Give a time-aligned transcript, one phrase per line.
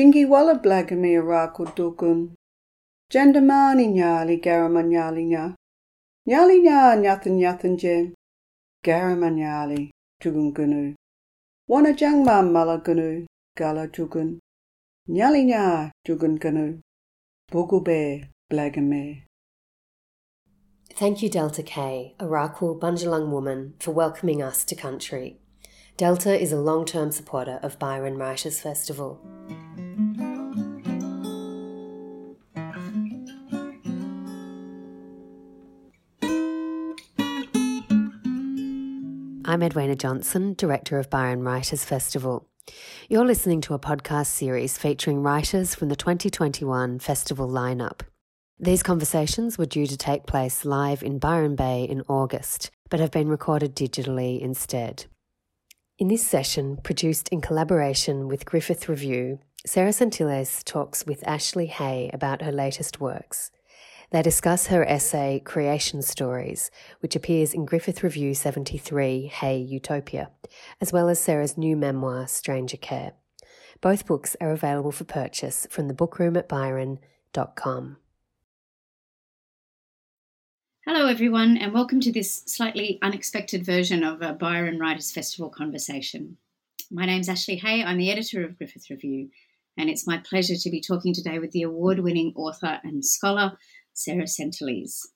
[0.00, 0.24] Jingi
[0.54, 1.20] blagami
[3.86, 5.54] nyali garama nyali nya.
[6.26, 8.14] Nyali nya nyathan nyathan jen.
[8.82, 10.94] Garama nyali tugun gunu.
[11.68, 11.92] Wana
[13.54, 14.38] gala tugun.
[15.06, 15.92] Nyali nya
[18.50, 19.24] blagame.
[20.94, 25.40] Thank you, Delta Kay, a Rakul Bundjalung woman, for welcoming us to country.
[25.98, 29.20] Delta is a long term supporter of Byron Writers Festival.
[39.50, 42.46] I'm Edwina Johnson, Director of Byron Writers Festival.
[43.08, 48.02] You're listening to a podcast series featuring writers from the 2021 festival lineup.
[48.60, 53.10] These conversations were due to take place live in Byron Bay in August, but have
[53.10, 55.06] been recorded digitally instead.
[55.98, 62.08] In this session, produced in collaboration with Griffith Review, Sarah Sentilles talks with Ashley Hay
[62.14, 63.50] about her latest works.
[64.10, 70.32] They discuss her essay Creation Stories, which appears in Griffith Review 73 Hey Utopia,
[70.80, 73.12] as well as Sarah's new memoir Stranger Care.
[73.80, 77.98] Both books are available for purchase from the bookroom at byron.com.
[80.84, 86.36] Hello, everyone, and welcome to this slightly unexpected version of a Byron Writers Festival conversation.
[86.90, 87.84] My name's Ashley Hay.
[87.84, 89.30] I'm the editor of Griffith Review,
[89.78, 93.56] and it's my pleasure to be talking today with the award winning author and scholar,
[93.92, 95.06] Sarah Sentilles.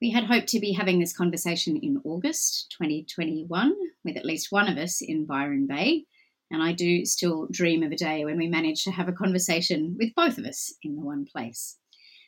[0.00, 4.68] We had hoped to be having this conversation in August 2021 with at least one
[4.68, 6.04] of us in Byron Bay,
[6.50, 9.96] and I do still dream of a day when we manage to have a conversation
[9.98, 11.78] with both of us in the one place.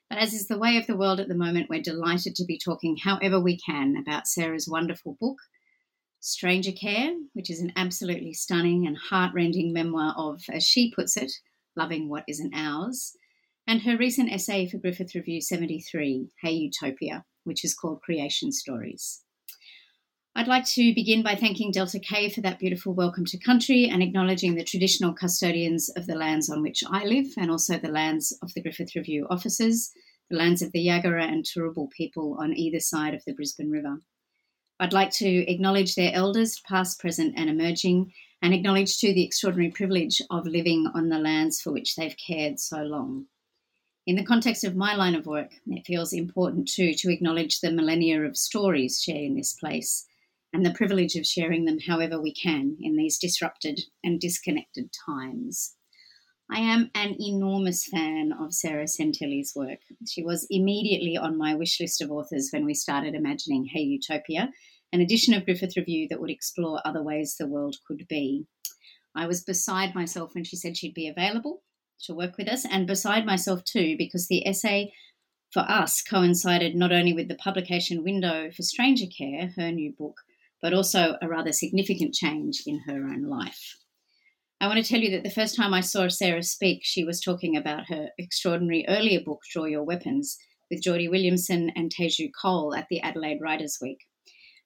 [0.09, 2.59] But as is the way of the world at the moment, we're delighted to be
[2.59, 5.39] talking however we can about Sarah's wonderful book,
[6.21, 11.31] Stranger Care, which is an absolutely stunning and heartrending memoir of, as she puts it,
[11.77, 13.15] loving what isn't ours,
[13.69, 19.21] and her recent essay for Griffith Review 73, Hey Utopia, which is called Creation Stories.
[20.35, 24.03] I'd like to begin by thanking Delta Kay for that beautiful welcome to country and
[24.03, 28.35] acknowledging the traditional custodians of the lands on which I live and also the lands
[28.43, 29.93] of the Griffith Review offices,
[30.31, 34.01] the lands of the Yagara and Turrbal people on either side of the Brisbane River.
[34.81, 39.73] I'd like to acknowledge their elders, past, present, and emerging, and acknowledge too the extraordinary
[39.73, 43.27] privilege of living on the lands for which they've cared so long.
[44.09, 47.71] In the context of my line of work, it feels important too to acknowledge the
[47.71, 50.07] millennia of stories shared in this place
[50.51, 55.75] and the privilege of sharing them however we can in these disrupted and disconnected times.
[56.51, 59.81] I am an enormous fan of Sarah Sentilles' work.
[60.09, 64.49] She was immediately on my wish list of authors when we started imagining Hey Utopia,
[64.91, 68.47] an edition of Griffith Review that would explore other ways the world could be.
[69.15, 71.63] I was beside myself when she said she'd be available
[72.05, 74.93] to work with us, and beside myself too, because the essay
[75.53, 80.21] for us coincided not only with the publication window for Stranger Care, her new book,
[80.61, 83.77] but also a rather significant change in her own life.
[84.61, 87.21] I want to tell you that the first time I saw Sarah speak, she was
[87.21, 90.37] talking about her extraordinary earlier book, Draw Your Weapons,
[90.69, 93.99] with Geordie Williamson and Teju Cole at the Adelaide Writers' Week.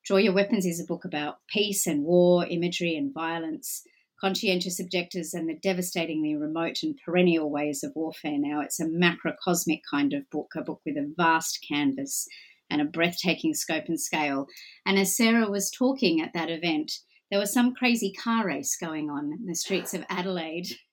[0.04, 3.82] Draw Your Weapons is a book about peace and war, imagery and violence,
[4.22, 8.38] conscientious objectors, and the devastatingly remote and perennial ways of warfare.
[8.38, 12.28] Now, it's a macrocosmic kind of book, a book with a vast canvas
[12.70, 14.46] and a breathtaking scope and scale.
[14.86, 16.92] And as Sarah was talking at that event,
[17.30, 20.68] there was some crazy car race going on in the streets of Adelaide.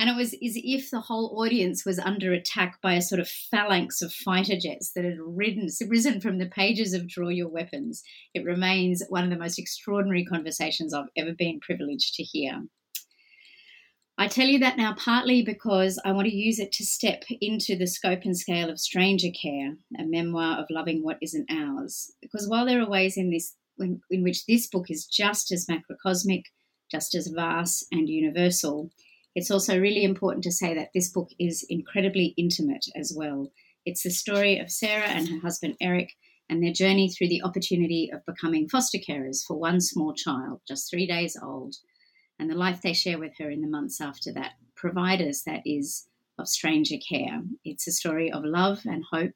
[0.00, 3.28] And it was as if the whole audience was under attack by a sort of
[3.28, 8.02] phalanx of fighter jets that had ridden, risen from the pages of Draw Your Weapons.
[8.32, 12.62] It remains one of the most extraordinary conversations I've ever been privileged to hear.
[14.16, 17.76] I tell you that now partly because I want to use it to step into
[17.76, 22.10] the scope and scale of Stranger Care, a memoir of loving what isn't ours.
[22.22, 25.66] Because while there are ways in this in, in which this book is just as
[25.66, 26.44] macrocosmic,
[26.90, 28.90] just as vast and universal,
[29.34, 33.52] it's also really important to say that this book is incredibly intimate as well.
[33.86, 36.12] It's the story of Sarah and her husband Eric
[36.48, 40.90] and their journey through the opportunity of becoming foster carers for one small child, just
[40.90, 41.76] three days old,
[42.38, 46.08] and the life they share with her in the months after that, providers, that is,
[46.38, 47.42] of stranger care.
[47.64, 49.34] It's a story of love and hope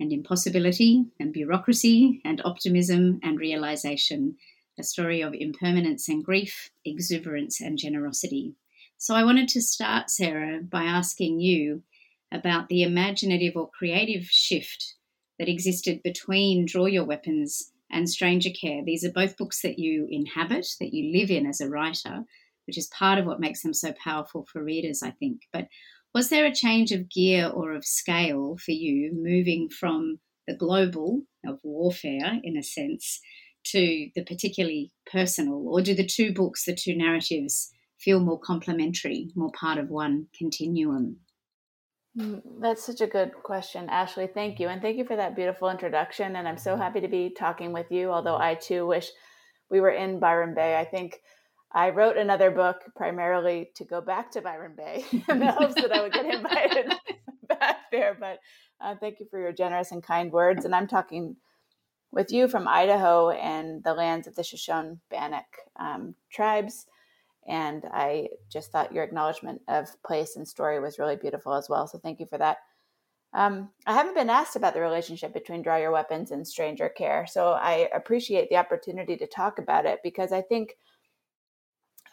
[0.00, 4.36] and impossibility and bureaucracy and optimism and realization,
[4.78, 8.54] a story of impermanence and grief, exuberance and generosity.
[9.00, 11.84] So I wanted to start, Sarah, by asking you
[12.32, 14.96] about the imaginative or creative shift
[15.38, 18.82] that existed between Draw Your Weapons and Stranger Care.
[18.84, 22.24] These are both books that you inhabit, that you live in as a writer,
[22.66, 25.42] which is part of what makes them so powerful for readers, I think.
[25.52, 25.68] But
[26.12, 30.18] was there a change of gear or of scale for you moving from
[30.48, 33.20] the global of warfare, in a sense,
[33.66, 35.68] to the particularly personal?
[35.68, 40.26] Or do the two books, the two narratives, feel more complementary, more part of one
[40.36, 41.16] continuum?
[42.16, 44.26] Mm, that's such a good question, Ashley.
[44.26, 44.68] Thank you.
[44.68, 46.36] And thank you for that beautiful introduction.
[46.36, 49.08] And I'm so happy to be talking with you, although I too wish
[49.70, 50.76] we were in Byron Bay.
[50.76, 51.20] I think
[51.72, 55.92] I wrote another book primarily to go back to Byron Bay in the hopes that
[55.92, 56.92] I would get invited
[57.48, 58.16] back there.
[58.18, 58.38] But
[58.80, 60.64] uh, thank you for your generous and kind words.
[60.64, 61.36] And I'm talking
[62.10, 65.44] with you from Idaho and the lands of the Shoshone Bannock
[65.78, 66.86] um, tribes.
[67.48, 71.86] And I just thought your acknowledgement of place and story was really beautiful as well.
[71.86, 72.58] So thank you for that.
[73.34, 77.26] Um, I haven't been asked about the relationship between Draw Your Weapons and Stranger Care.
[77.26, 80.76] So I appreciate the opportunity to talk about it because I think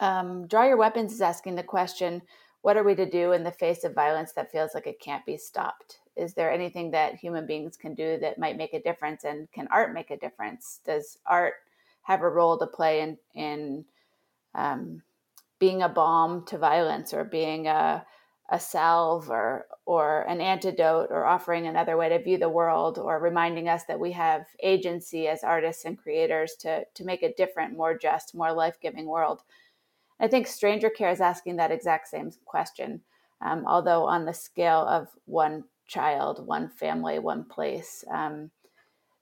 [0.00, 2.22] um, Draw Your Weapons is asking the question
[2.62, 5.24] what are we to do in the face of violence that feels like it can't
[5.24, 6.00] be stopped?
[6.16, 9.24] Is there anything that human beings can do that might make a difference?
[9.24, 10.80] And can art make a difference?
[10.84, 11.54] Does art
[12.02, 13.84] have a role to play in, in
[14.56, 15.02] um,
[15.58, 18.04] being a balm to violence or being a,
[18.50, 23.18] a salve or, or an antidote or offering another way to view the world or
[23.18, 27.76] reminding us that we have agency as artists and creators to, to make a different,
[27.76, 29.42] more just, more life giving world?
[30.20, 33.02] I think Stranger Care is asking that exact same question,
[33.40, 38.04] um, although on the scale of one child, one family, one place.
[38.10, 38.50] Um,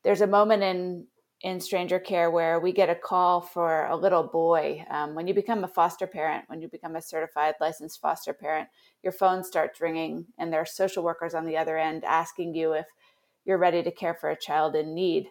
[0.02, 1.06] there's a moment in
[1.40, 4.84] in Stranger Care where we get a call for a little boy.
[4.90, 8.68] Um, when you become a foster parent, when you become a certified licensed foster parent,
[9.02, 12.72] your phone starts ringing, and there are social workers on the other end asking you
[12.72, 12.86] if
[13.44, 15.28] you're ready to care for a child in need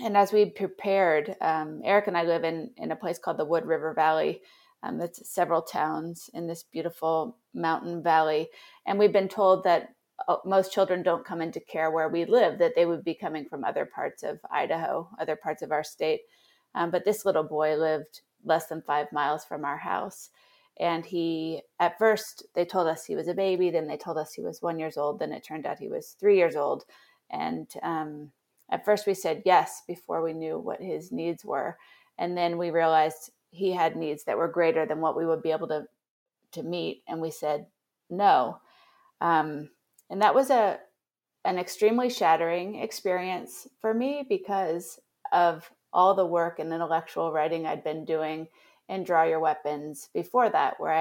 [0.00, 3.44] and as we prepared, um, Eric and I live in in a place called the
[3.44, 4.42] Wood River Valley.
[4.82, 8.48] Um, it's several towns in this beautiful mountain valley,
[8.86, 9.90] and we've been told that
[10.44, 13.64] most children don't come into care where we live; that they would be coming from
[13.64, 16.22] other parts of Idaho, other parts of our state.
[16.74, 20.30] Um, but this little boy lived less than five miles from our house,
[20.80, 24.34] and he at first they told us he was a baby, then they told us
[24.34, 26.84] he was one years old, then it turned out he was three years old,
[27.30, 28.30] and um,
[28.70, 31.76] at first we said yes before we knew what his needs were
[32.18, 35.50] and then we realized he had needs that were greater than what we would be
[35.50, 35.84] able to
[36.50, 37.66] to meet and we said
[38.10, 38.58] no
[39.20, 39.70] um,
[40.12, 40.78] and that was a
[41.44, 45.00] an extremely shattering experience for me because
[45.32, 48.46] of all the work and intellectual writing I'd been doing
[48.88, 50.92] in Draw Your Weapons before that, where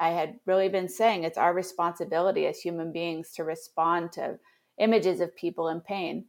[0.00, 4.38] I, I had really been saying it's our responsibility as human beings to respond to
[4.78, 6.24] images of people in pain.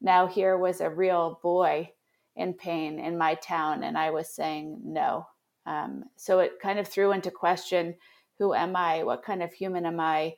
[0.00, 1.90] Now here was a real boy
[2.36, 5.26] in pain in my town and i was saying no.
[5.66, 7.96] Um, so it kind of threw into question
[8.38, 9.02] who am i?
[9.02, 10.36] What kind of human am i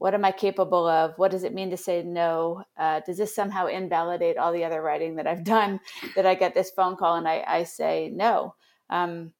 [0.00, 3.34] what am i capable of what does it mean to say no uh, does this
[3.34, 5.78] somehow invalidate all the other writing that i've done
[6.16, 8.54] that i get this phone call and i, I say no
[8.88, 9.32] um,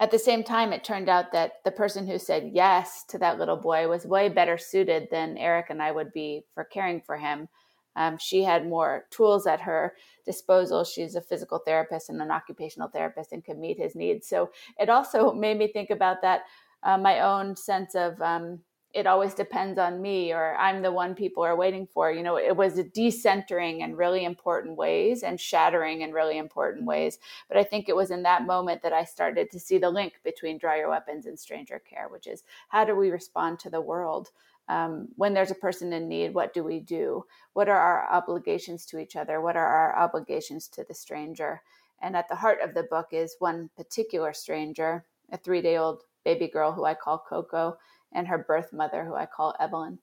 [0.00, 3.38] at the same time it turned out that the person who said yes to that
[3.38, 7.16] little boy was way better suited than eric and i would be for caring for
[7.16, 7.48] him
[7.96, 9.94] um, she had more tools at her
[10.24, 10.84] disposal.
[10.84, 14.28] She's a physical therapist and an occupational therapist and could meet his needs.
[14.28, 16.42] So it also made me think about that,
[16.84, 18.60] uh, my own sense of um,
[18.94, 22.10] it always depends on me or I'm the one people are waiting for.
[22.10, 26.86] You know, it was a decentering in really important ways and shattering in really important
[26.86, 27.18] ways.
[27.48, 30.20] But I think it was in that moment that I started to see the link
[30.24, 33.80] between Draw Your Weapons and stranger care, which is how do we respond to the
[33.80, 34.30] world?
[34.68, 37.24] um, when there's a person in need, what do we do?
[37.54, 39.40] What are our obligations to each other?
[39.40, 41.62] What are our obligations to the stranger?
[42.00, 46.02] And at the heart of the book is one particular stranger, a three day old
[46.24, 47.78] baby girl who I call Coco,
[48.12, 49.98] and her birth mother, who I call Evelyn.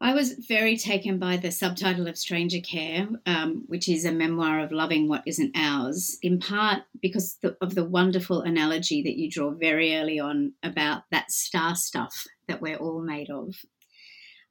[0.00, 4.60] I was very taken by the subtitle of Stranger Care, um, which is a memoir
[4.60, 9.28] of loving what isn't ours, in part because the, of the wonderful analogy that you
[9.28, 13.56] draw very early on about that star stuff that we're all made of,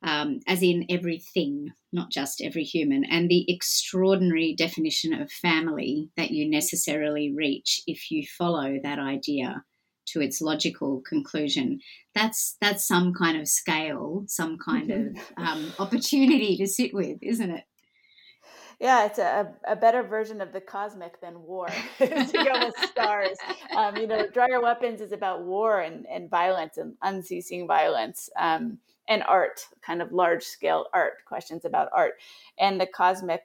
[0.04, 6.32] um, as in everything, not just every human, and the extraordinary definition of family that
[6.32, 9.64] you necessarily reach if you follow that idea
[10.08, 11.80] to its logical conclusion.
[12.16, 17.52] That's that's some kind of scale, some kind of um, opportunity to sit with, isn't
[17.52, 17.64] it?
[18.80, 23.38] Yeah, it's a, a better version of the cosmic than war to go with stars.
[23.76, 28.30] Um, you know, Draw Your Weapons is about war and, and violence and unceasing violence
[28.38, 32.14] um, and art, kind of large scale art, questions about art.
[32.60, 33.42] And the cosmic,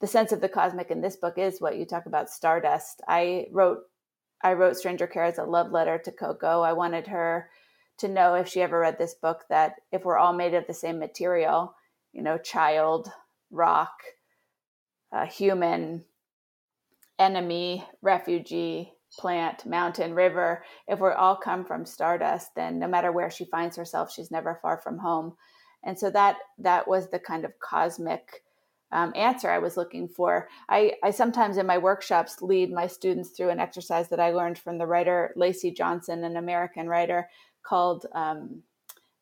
[0.00, 3.00] the sense of the cosmic in this book is what you talk about stardust.
[3.06, 3.82] I wrote
[4.42, 6.62] I wrote Stranger Care as a love letter to Coco.
[6.62, 7.50] I wanted her
[7.98, 10.74] to know if she ever read this book that if we're all made of the
[10.74, 11.74] same material,
[12.12, 13.10] you know, child,
[13.50, 13.92] rock,
[15.12, 16.04] uh, human,
[17.18, 23.30] enemy, refugee, plant, mountain, river, if we're all come from stardust, then no matter where
[23.30, 25.34] she finds herself, she's never far from home.
[25.82, 28.44] And so that that was the kind of cosmic
[28.92, 30.48] um, answer I was looking for.
[30.68, 34.58] I, I sometimes in my workshops lead my students through an exercise that I learned
[34.58, 37.28] from the writer Lacy Johnson, an American writer,
[37.62, 38.62] called um,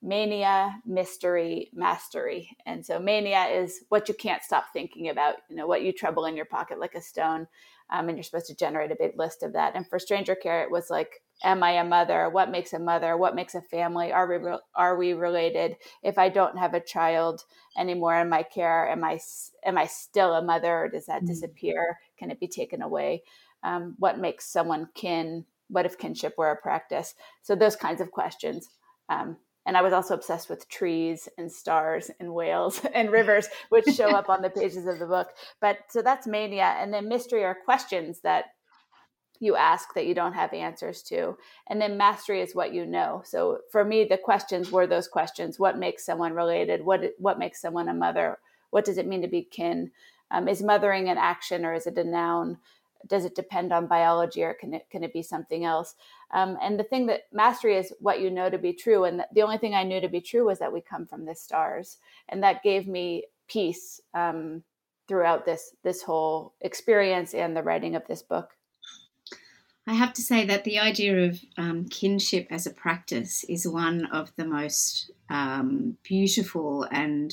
[0.02, 2.56] mania, mystery, mastery.
[2.64, 6.26] And so mania is what you can't stop thinking about, you know, what you trouble
[6.26, 7.49] in your pocket like a stone.
[7.90, 9.75] Um, and you're supposed to generate a big list of that.
[9.75, 12.28] And for stranger care, it was like, am I a mother?
[12.31, 13.16] What makes a mother?
[13.16, 14.12] What makes a family?
[14.12, 15.76] Are we are we related?
[16.02, 17.45] If I don't have a child
[17.76, 19.19] anymore in my care, am I
[19.64, 20.85] am I still a mother?
[20.85, 21.26] Or does that mm-hmm.
[21.26, 21.99] disappear?
[22.19, 23.23] Can it be taken away?
[23.62, 25.45] Um, what makes someone kin?
[25.69, 27.14] What if kinship were a practice?
[27.43, 28.69] So those kinds of questions.
[29.09, 33.85] Um, and I was also obsessed with trees and stars and whales and rivers, which
[33.87, 35.28] show up on the pages of the book.
[35.61, 36.76] But so that's mania.
[36.78, 38.47] And then mystery are questions that
[39.40, 41.37] you ask that you don't have answers to.
[41.69, 43.23] And then mastery is what you know.
[43.25, 46.85] So for me, the questions were those questions what makes someone related?
[46.85, 48.38] What, what makes someone a mother?
[48.71, 49.90] What does it mean to be kin?
[50.31, 52.59] Um, is mothering an action or is it a noun?
[53.07, 55.95] does it depend on biology or can it can it be something else
[56.33, 59.43] um, and the thing that mastery is what you know to be true and the
[59.43, 62.43] only thing i knew to be true was that we come from the stars and
[62.43, 64.62] that gave me peace um,
[65.09, 68.50] throughout this this whole experience and the writing of this book
[69.87, 74.07] I have to say that the idea of um, kinship as a practice is one
[74.07, 77.33] of the most um, beautiful and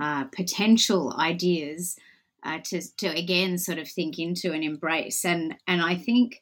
[0.00, 1.96] uh, potential ideas
[2.42, 5.24] uh, to to again sort of think into and embrace.
[5.24, 6.40] And and I think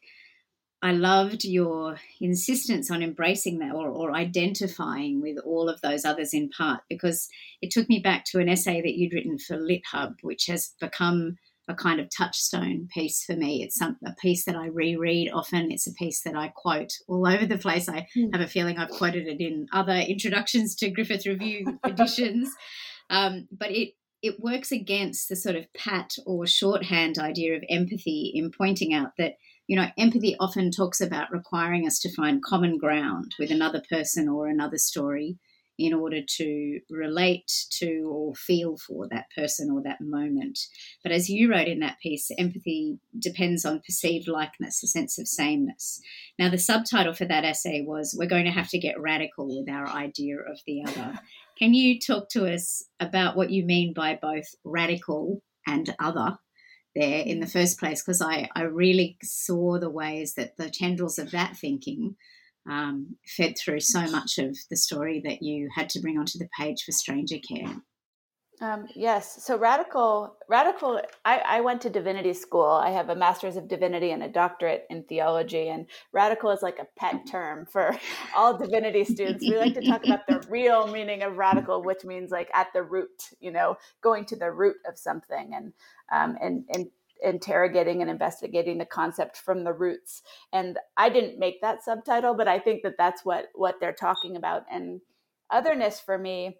[0.81, 6.33] I loved your insistence on embracing that or, or identifying with all of those others
[6.33, 7.27] in part because
[7.61, 11.37] it took me back to an essay that you'd written for LitHub, which has become
[11.67, 13.63] a kind of touchstone piece for me.
[13.63, 15.71] It's some, a piece that I reread often.
[15.71, 17.89] It's a piece that I quote all over the place.
[17.89, 18.31] I mm.
[18.33, 22.49] have a feeling I've quoted it in other introductions to Griffith Review editions.
[23.09, 28.31] Um, but it it works against the sort of pat or shorthand idea of empathy
[28.33, 29.33] in pointing out that
[29.67, 34.27] you know empathy often talks about requiring us to find common ground with another person
[34.27, 35.37] or another story
[35.77, 40.59] in order to relate to or feel for that person or that moment.
[41.03, 45.27] But as you wrote in that piece, empathy depends on perceived likeness, a sense of
[45.27, 46.01] sameness.
[46.39, 49.69] Now, the subtitle for that essay was We're going to have to get radical with
[49.69, 51.19] our idea of the other.
[51.57, 56.37] Can you talk to us about what you mean by both radical and other?
[56.95, 61.19] There in the first place, because I, I really saw the ways that the tendrils
[61.19, 62.15] of that thinking
[62.69, 66.49] um, fed through so much of the story that you had to bring onto the
[66.57, 67.75] page for Stranger Care.
[68.61, 69.43] Um, yes.
[69.43, 71.01] So radical, radical.
[71.25, 72.65] I, I, went to divinity school.
[72.65, 75.67] I have a master's of divinity and a doctorate in theology.
[75.67, 77.97] And radical is like a pet term for
[78.35, 79.43] all divinity students.
[79.43, 82.83] We like to talk about the real meaning of radical, which means like at the
[82.83, 83.29] root.
[83.41, 85.73] You know, going to the root of something and
[86.13, 86.87] um, and and
[87.25, 90.21] interrogating and investigating the concept from the roots
[90.53, 94.35] and i didn't make that subtitle but i think that that's what what they're talking
[94.35, 95.01] about and
[95.49, 96.55] otherness for me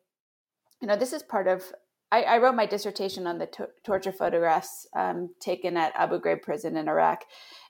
[0.81, 1.71] you know this is part of
[2.11, 6.41] i, I wrote my dissertation on the to- torture photographs um, taken at abu ghraib
[6.41, 7.23] prison in iraq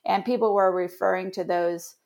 [0.06, 1.96] and people were referring to those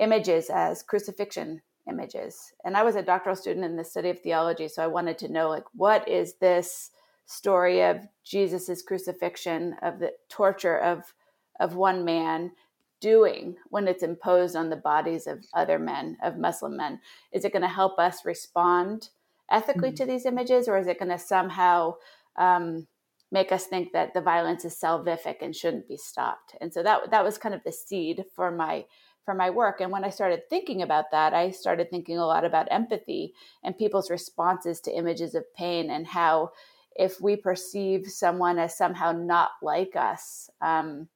[0.00, 4.66] images as crucifixion images and i was a doctoral student in the study of theology
[4.66, 6.90] so i wanted to know like what is this
[7.26, 11.12] story of Jesus's crucifixion, of the torture of
[11.58, 12.52] of one man
[13.00, 17.00] doing when it's imposed on the bodies of other men, of Muslim men?
[17.32, 19.10] Is it going to help us respond
[19.50, 19.96] ethically mm-hmm.
[19.96, 21.94] to these images, or is it going to somehow
[22.36, 22.86] um,
[23.30, 26.54] make us think that the violence is salvific and shouldn't be stopped?
[26.60, 28.86] And so that that was kind of the seed for my
[29.24, 29.80] for my work.
[29.80, 33.76] And when I started thinking about that, I started thinking a lot about empathy and
[33.76, 36.52] people's responses to images of pain and how
[36.98, 41.08] if we perceive someone as somehow not like us, um,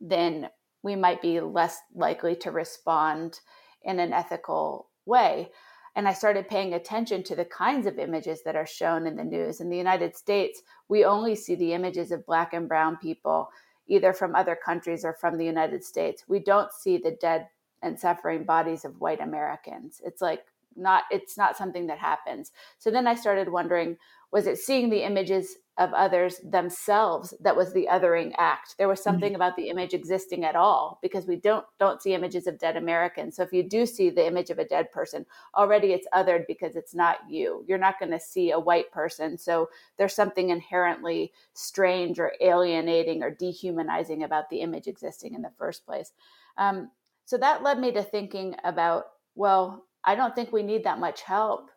[0.00, 0.48] then
[0.82, 3.40] we might be less likely to respond
[3.82, 5.50] in an ethical way.
[5.94, 9.24] And I started paying attention to the kinds of images that are shown in the
[9.24, 9.60] news.
[9.60, 13.48] In the United States, we only see the images of Black and Brown people,
[13.86, 16.24] either from other countries or from the United States.
[16.28, 17.48] We don't see the dead
[17.82, 20.02] and suffering bodies of white Americans.
[20.04, 20.44] It's like
[20.76, 23.96] not it's not something that happens so then i started wondering
[24.32, 28.74] was it seeing the images of others themselves that was the othering act?
[28.78, 29.10] There was mm-hmm.
[29.10, 29.36] something mm-hmm.
[29.36, 33.36] about the image existing at all because we don't don't see images of dead americans.
[33.36, 36.76] So if you do see the image of a dead person already it's othered because
[36.76, 37.64] it's not you.
[37.68, 39.38] You're not going to see a white person.
[39.38, 39.68] So
[39.98, 45.84] there's something inherently strange or alienating or dehumanizing about the image existing in the first
[45.84, 46.12] place.
[46.58, 46.90] Um,
[47.26, 51.20] so that led me to thinking about well i don't think we need that much
[51.20, 51.70] help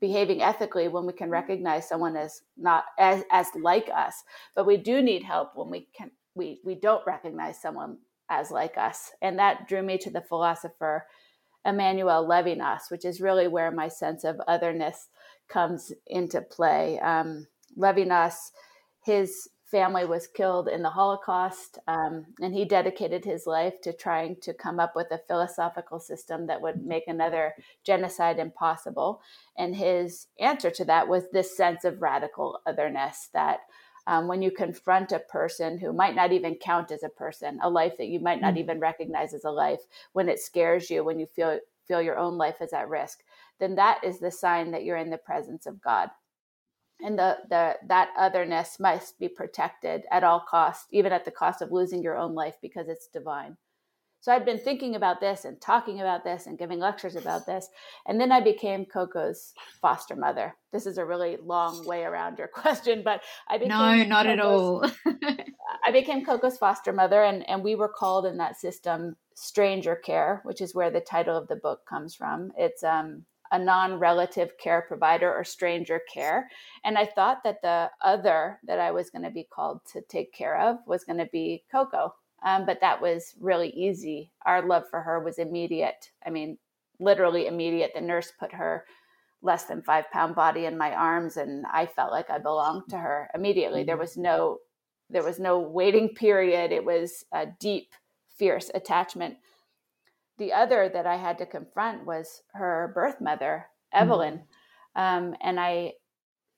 [0.00, 4.22] behaving ethically when we can recognize someone as not as as like us.
[4.54, 7.98] But we do need help when we can we we don't recognize someone
[8.30, 9.12] as like us.
[9.22, 11.06] And that drew me to the philosopher
[11.64, 15.08] Emmanuel Levinas which is really where my sense of otherness
[15.48, 16.98] comes into play.
[17.00, 17.46] Um,
[17.78, 18.34] Levinas
[19.04, 24.36] his family was killed in the Holocaust, um, and he dedicated his life to trying
[24.42, 29.20] to come up with a philosophical system that would make another genocide impossible.
[29.58, 33.62] And his answer to that was this sense of radical otherness that
[34.06, 37.68] um, when you confront a person who might not even count as a person, a
[37.68, 38.58] life that you might not mm-hmm.
[38.58, 39.80] even recognize as a life,
[40.12, 43.24] when it scares you, when you feel feel your own life is at risk,
[43.58, 46.10] then that is the sign that you're in the presence of God
[47.04, 51.62] and the, the that otherness must be protected at all costs even at the cost
[51.62, 53.56] of losing your own life because it's divine.
[54.20, 57.68] So i'd been thinking about this and talking about this and giving lectures about this
[58.06, 60.56] and then i became coco's foster mother.
[60.72, 64.38] This is a really long way around your question but i became no not coco's,
[64.38, 64.90] at all.
[65.86, 70.40] I became coco's foster mother and, and we were called in that system stranger care
[70.44, 72.50] which is where the title of the book comes from.
[72.56, 76.50] It's um a non relative care provider or stranger care.
[76.84, 80.34] And I thought that the other that I was going to be called to take
[80.34, 82.12] care of was going to be Coco.
[82.44, 84.32] Um, but that was really easy.
[84.44, 86.10] Our love for her was immediate.
[86.26, 86.58] I mean,
[86.98, 87.92] literally immediate.
[87.94, 88.84] The nurse put her
[89.40, 92.98] less than five pound body in my arms, and I felt like I belonged to
[92.98, 93.84] her immediately.
[93.84, 94.02] There mm-hmm.
[94.02, 94.58] was no
[95.10, 96.72] there was no waiting period.
[96.72, 97.92] It was a deep,
[98.36, 99.36] fierce attachment
[100.38, 104.42] the other that I had to confront was her birth mother, Evelyn.
[104.96, 105.26] Mm-hmm.
[105.26, 105.92] Um, and I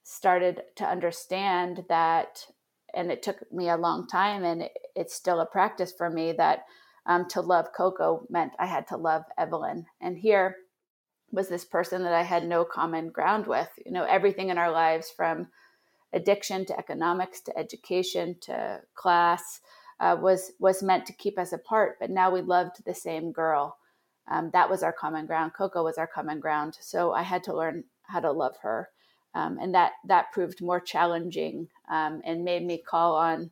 [0.03, 2.45] started to understand that,
[2.93, 6.33] and it took me a long time, and it, it's still a practice for me
[6.33, 6.65] that
[7.05, 9.85] um, to love Coco meant I had to love Evelyn.
[10.01, 10.57] And here
[11.31, 13.69] was this person that I had no common ground with.
[13.85, 15.47] You know, everything in our lives from
[16.13, 19.61] addiction to economics to education to class
[19.99, 21.97] uh, was was meant to keep us apart.
[21.99, 23.76] But now we loved the same girl.
[24.29, 25.53] Um, that was our common ground.
[25.53, 26.77] Coco was our common ground.
[26.81, 28.89] So I had to learn how to love her,
[29.33, 33.51] um, and that that proved more challenging um, and made me call on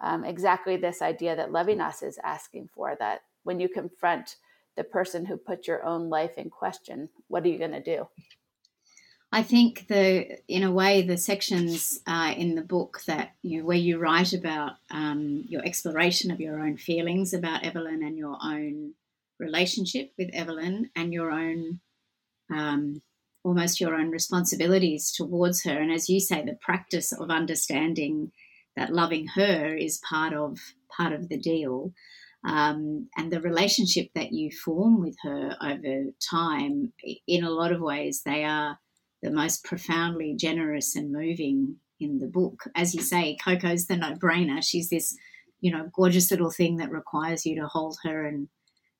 [0.00, 2.96] um, exactly this idea that Levinas is asking for.
[2.98, 4.36] That when you confront
[4.76, 8.08] the person who put your own life in question, what are you going to do?
[9.34, 13.78] I think the, in a way, the sections uh, in the book that you, where
[13.78, 18.92] you write about um, your exploration of your own feelings about Evelyn and your own
[19.42, 21.80] relationship with Evelyn and your own,
[22.50, 23.02] um,
[23.44, 28.32] almost your own responsibilities towards her, and as you say, the practice of understanding
[28.76, 30.58] that loving her is part of
[30.96, 31.92] part of the deal.
[32.44, 36.92] Um, and the relationship that you form with her over time,
[37.26, 38.78] in a lot of ways, they are
[39.22, 42.64] the most profoundly generous and moving in the book.
[42.74, 44.62] As you say, Coco's the no brainer.
[44.62, 45.16] She's this,
[45.60, 48.48] you know, gorgeous little thing that requires you to hold her and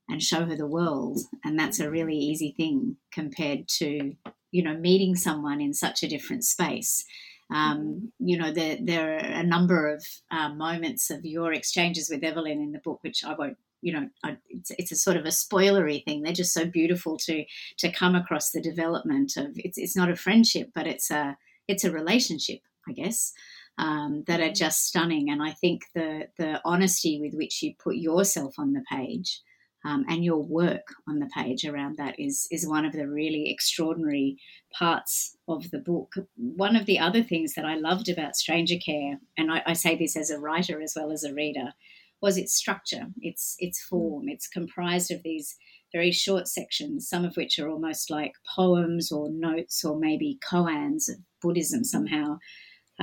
[0.09, 1.21] and show her the world.
[1.45, 4.15] And that's a really easy thing compared to,
[4.51, 7.05] you know, meeting someone in such a different space.
[7.53, 12.25] Um, you know, there, there are a number of uh, moments of your exchanges with
[12.25, 14.09] Evelyn in the book, which I won't you know
[14.49, 17.45] it's, it's a sort of a spoilery thing they're just so beautiful to
[17.77, 21.37] to come across the development of it's it's not a friendship but it's a
[21.69, 23.33] it's a relationship i guess
[23.79, 27.97] um, that are just stunning and i think the the honesty with which you put
[27.97, 29.43] yourself on the page
[29.85, 33.51] um, and your work on the page around that is is one of the really
[33.51, 34.37] extraordinary
[34.73, 36.15] parts of the book.
[36.37, 39.97] One of the other things that I loved about Stranger Care, and I, I say
[39.97, 41.73] this as a writer as well as a reader,
[42.21, 43.89] was its structure, its its mm.
[43.89, 44.29] form.
[44.29, 45.57] It's comprised of these
[45.93, 51.09] very short sections, some of which are almost like poems or notes or maybe koans
[51.11, 52.39] of Buddhism somehow.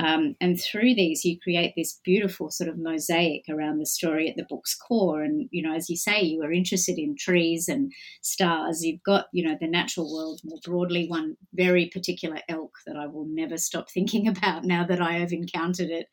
[0.00, 4.36] Um, and through these, you create this beautiful sort of mosaic around the story at
[4.36, 5.22] the book's core.
[5.22, 8.82] And, you know, as you say, you are interested in trees and stars.
[8.82, 13.06] You've got, you know, the natural world more broadly, one very particular elk that I
[13.06, 16.06] will never stop thinking about now that I have encountered it.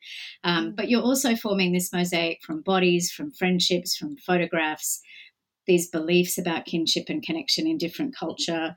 [0.44, 0.76] Um, mm.
[0.76, 5.00] but you're also forming this mosaic from bodies, from friendships, from photographs,
[5.66, 8.74] these beliefs about kinship and connection in different culture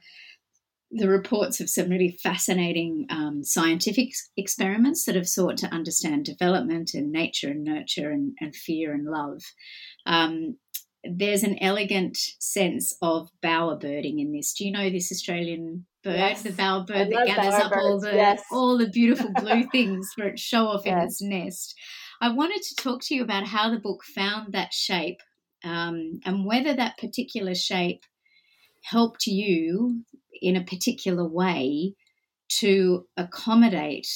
[0.91, 6.91] the reports of some really fascinating um, scientific experiments that have sought to understand development
[6.93, 9.41] and nature and nurture and, and fear and love.
[10.05, 10.57] Um,
[11.03, 14.53] there's an elegant sense of bowerbirding in this.
[14.53, 16.43] Do you know this Australian bird, yes.
[16.43, 18.43] the bowerbird that gathers up all the yes.
[18.51, 20.93] all the beautiful blue things for it show off yes.
[20.93, 21.75] in its nest?
[22.21, 25.21] I wanted to talk to you about how the book found that shape
[25.63, 28.03] um, and whether that particular shape
[28.83, 30.03] helped you
[30.41, 31.95] in a particular way
[32.59, 34.07] to accommodate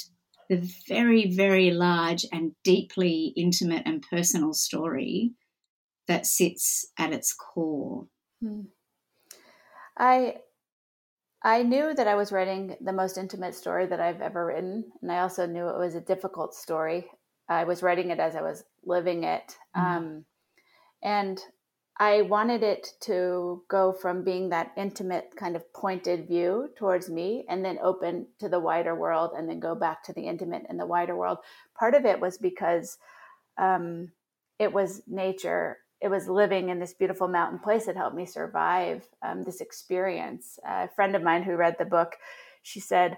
[0.50, 5.34] the very, very large and deeply intimate and personal story
[6.08, 8.08] that sits at its core.
[8.42, 8.62] Hmm.
[9.98, 10.38] I
[11.42, 15.12] I knew that I was writing the most intimate story that I've ever written, and
[15.12, 17.10] I also knew it was a difficult story.
[17.48, 20.26] I was writing it as I was living it, mm um,
[21.04, 21.40] and
[21.97, 27.45] I wanted it to go from being that intimate kind of pointed view towards me
[27.47, 30.77] and then open to the wider world and then go back to the intimate and
[30.77, 31.38] the wider world.
[31.73, 32.97] Part of it was because
[33.58, 34.12] um,
[34.60, 39.08] it was nature, it was living in this beautiful mountain place that helped me survive
[39.21, 40.60] um, this experience.
[40.67, 42.17] a friend of mine who read the book,
[42.62, 43.17] she said,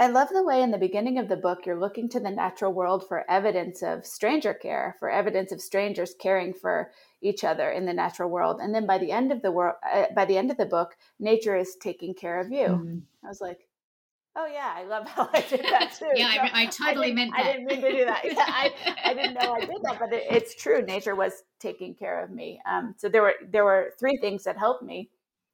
[0.00, 2.72] I love the way in the beginning of the book you're looking to the natural
[2.72, 7.84] world for evidence of stranger care, for evidence of strangers caring for each other in
[7.84, 8.60] the natural world.
[8.62, 10.96] And then by the end of the world, uh, by the end of the book,
[11.18, 12.68] nature is taking care of you.
[12.68, 12.98] Mm-hmm.
[13.26, 13.68] I was like,
[14.36, 16.08] oh yeah, I love how I did that too.
[16.14, 17.44] yeah, so I, I, totally I meant that.
[17.44, 18.24] I didn't mean to do that.
[18.24, 18.72] Yeah, I,
[19.04, 20.80] I didn't know I did that, but it, it's true.
[20.80, 22.58] Nature was taking care of me.
[22.66, 25.10] Um, so there were there were three things that helped me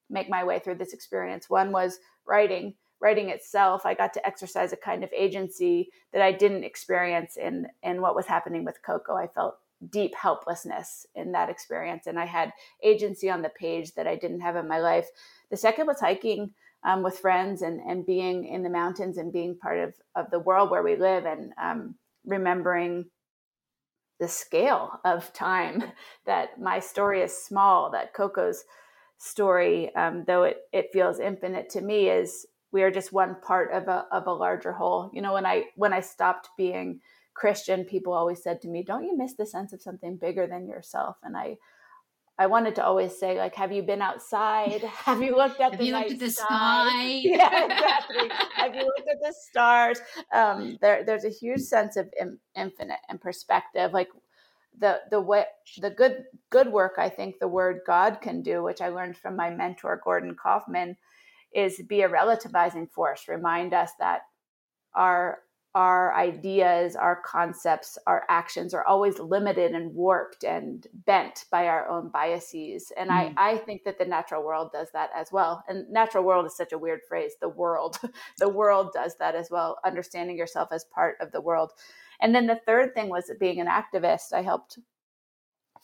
[0.09, 1.51] make my way through this experience.
[1.51, 6.33] One was writing writing itself, I got to exercise a kind of agency that I
[6.33, 9.15] didn't experience in in what was happening with Coco.
[9.15, 9.59] I felt
[9.91, 14.41] deep helplessness in that experience, and I had agency on the page that I didn't
[14.41, 15.09] have in my life.
[15.51, 16.53] The second was hiking
[16.85, 20.41] um, with friends and and being in the mountains and being part of of the
[20.41, 23.07] world where we live and um, remembering
[24.19, 25.85] the scale of time
[26.27, 28.65] that my story is small that coco's
[29.19, 33.73] story um, though it, it feels infinite to me is we are just one part
[33.73, 35.11] of a of a larger whole.
[35.13, 37.01] You know, when I when I stopped being
[37.35, 40.69] Christian, people always said to me, "Don't you miss the sense of something bigger than
[40.69, 41.59] yourself?" And I
[42.39, 44.83] I wanted to always say, like, have you been outside?
[45.07, 47.03] Have you looked at have the you looked at the sky?
[47.23, 48.29] yeah, exactly.
[48.55, 50.01] have you looked at the stars?
[50.33, 52.13] Um, there, there's a huge sense of
[52.55, 53.93] infinite and perspective.
[53.93, 54.09] Like
[54.79, 55.45] the the way
[55.79, 59.35] the good good work I think the word God can do, which I learned from
[59.37, 60.97] my mentor Gordon Kaufman,
[61.57, 63.27] is be a relativizing force.
[63.27, 64.21] Remind us that
[64.95, 65.39] our
[65.75, 71.87] our ideas our concepts our actions are always limited and warped and bent by our
[71.89, 72.93] own biases.
[72.97, 73.35] And mm.
[73.37, 75.63] I, I think that the natural world does that as well.
[75.69, 77.99] And natural world is such a weird phrase the world.
[78.39, 81.73] The world does that as well understanding yourself as part of the world.
[82.21, 84.33] And then the third thing was being an activist.
[84.33, 84.79] I helped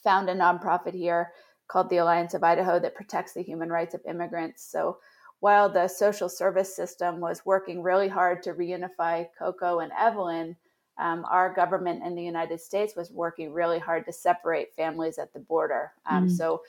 [0.02, 1.32] found a nonprofit here
[1.68, 4.64] called the alliance of idaho that protects the human rights of immigrants.
[4.64, 4.98] So
[5.42, 10.54] while the social service system was working really hard to reunify Coco and Evelyn,
[10.98, 15.32] um, our government in the United States was working really hard to separate families at
[15.32, 15.90] the border.
[16.06, 16.30] Um, mm.
[16.30, 16.62] So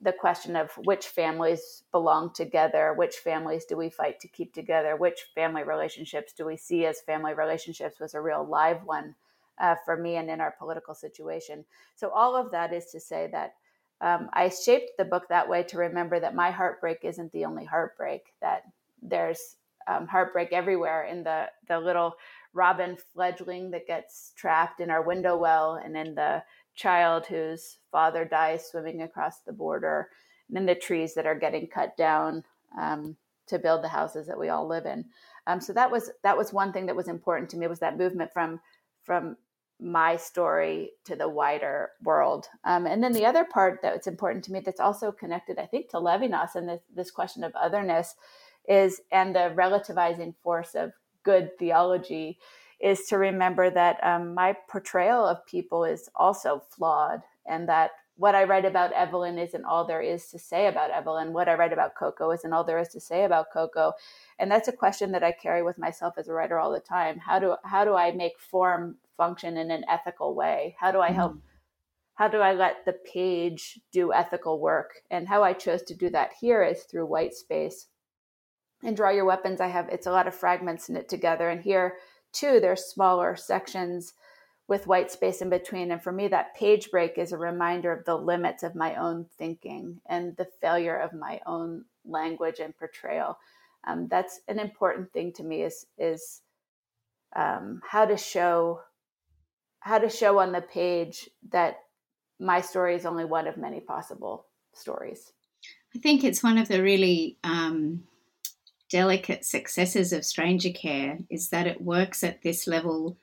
[0.00, 4.94] the question of which families belong together, which families do we fight to keep together,
[4.94, 9.16] which family relationships do we see as family relationships was a real live one
[9.58, 11.64] uh, for me and in our political situation.
[11.96, 13.54] So all of that is to say that
[14.04, 17.64] um, I shaped the book that way to remember that my heartbreak isn't the only
[17.64, 18.64] heartbreak, that
[19.00, 22.14] there's um, heartbreak everywhere in the, the little
[22.52, 26.42] robin fledgling that gets trapped in our window well, and in the
[26.74, 30.10] child whose father dies swimming across the border,
[30.48, 32.44] and in the trees that are getting cut down
[32.78, 35.06] um, to build the houses that we all live in.
[35.46, 37.96] Um, so that was that was one thing that was important to me was that
[37.96, 38.60] movement from
[39.02, 39.36] from
[39.80, 42.46] my story to the wider world.
[42.64, 45.90] Um, and then the other part that's important to me that's also connected, I think,
[45.90, 48.14] to Levinas and this, this question of otherness
[48.68, 52.38] is, and the relativizing force of good theology
[52.80, 58.34] is to remember that um, my portrayal of people is also flawed and that what
[58.34, 61.32] I write about Evelyn isn't all there is to say about Evelyn.
[61.32, 63.92] What I write about Coco isn't all there is to say about Coco.
[64.38, 67.18] And that's a question that I carry with myself as a writer all the time.
[67.18, 70.76] How do how do I make form function in an ethical way?
[70.78, 71.34] How do I help?
[71.34, 71.40] Mm.
[72.14, 75.02] How do I let the page do ethical work?
[75.10, 77.88] And how I chose to do that here is through white space.
[78.84, 81.48] And draw your weapons, I have it's a lot of fragments knit together.
[81.48, 81.94] And here
[82.32, 84.14] too, there's smaller sections
[84.66, 85.90] with white space in between.
[85.90, 89.26] And for me, that page break is a reminder of the limits of my own
[89.36, 93.38] thinking and the failure of my own language and portrayal.
[93.86, 96.40] Um, that's an important thing to me is is
[97.36, 98.80] um, how to show
[99.80, 101.80] how to show on the page that
[102.40, 105.32] my story is only one of many possible stories.
[105.94, 108.04] I think it's one of the really um,
[108.90, 113.18] delicate successes of stranger care is that it works at this level,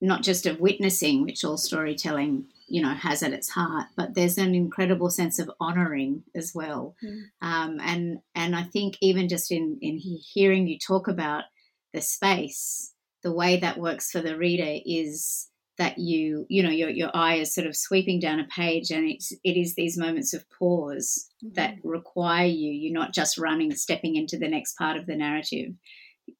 [0.00, 4.38] not just of witnessing, which all storytelling you know has at its heart, but there's
[4.38, 6.96] an incredible sense of honouring as well.
[7.04, 7.22] Mm.
[7.40, 11.44] Um, and and I think even just in in hearing you talk about
[11.92, 16.88] the space, the way that works for the reader is that you you know your
[16.88, 20.32] your eye is sort of sweeping down a page and it's it is these moments
[20.32, 21.54] of pause mm-hmm.
[21.54, 25.72] that require you you're not just running stepping into the next part of the narrative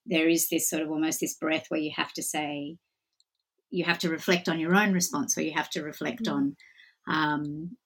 [0.04, 2.76] there is this sort of almost this breath where you have to say
[3.70, 6.34] you have to reflect on your own response or you have to reflect mm-hmm.
[6.34, 6.56] on
[7.08, 7.76] um,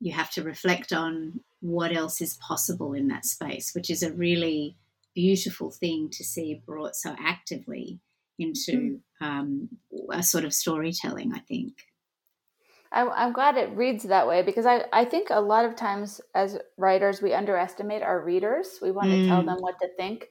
[0.00, 4.12] you have to reflect on what else is possible in that space which is a
[4.12, 4.76] really
[5.14, 8.00] beautiful thing to see brought so actively
[8.38, 9.26] into mm.
[9.26, 9.68] um,
[10.10, 11.74] a sort of storytelling, I think.
[12.96, 16.58] I'm glad it reads that way because I, I think a lot of times as
[16.76, 18.78] writers, we underestimate our readers.
[18.80, 19.22] We want mm.
[19.22, 20.28] to tell them what to think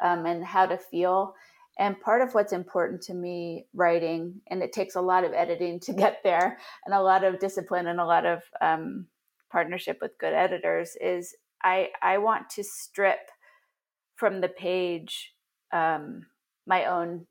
[0.00, 1.36] um, and how to feel.
[1.78, 5.80] And part of what's important to me writing, and it takes a lot of editing
[5.80, 9.06] to get there, and a lot of discipline and a lot of um,
[9.50, 13.30] partnership with good editors, is I, I want to strip
[14.16, 15.34] from the page
[15.72, 16.26] um,
[16.66, 17.26] my own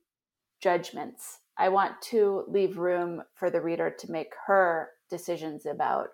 [0.59, 1.39] judgments.
[1.57, 6.07] I want to leave room for the reader to make her decisions about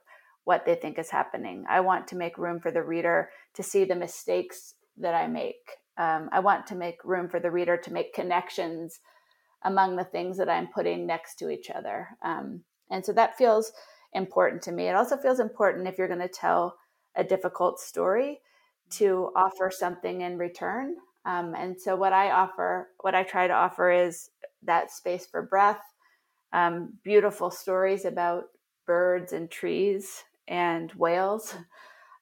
[0.44, 1.66] what they think is happening.
[1.70, 5.56] I want to make room for the reader to see the mistakes that I make.
[5.98, 9.00] Um, I want to make room for the reader to make connections
[9.64, 12.10] among the things that I'm putting next to each other.
[12.22, 13.72] Um, and so that feels
[14.14, 14.88] important to me.
[14.88, 16.78] It also feels important if you're going to tell
[17.16, 18.40] a difficult story
[18.92, 20.96] to offer something in return.
[21.26, 24.30] Um, and so what I offer, what I try to offer is
[24.64, 25.82] that space for breath,
[26.54, 28.46] um, beautiful stories about
[28.86, 31.56] birds and trees and whales,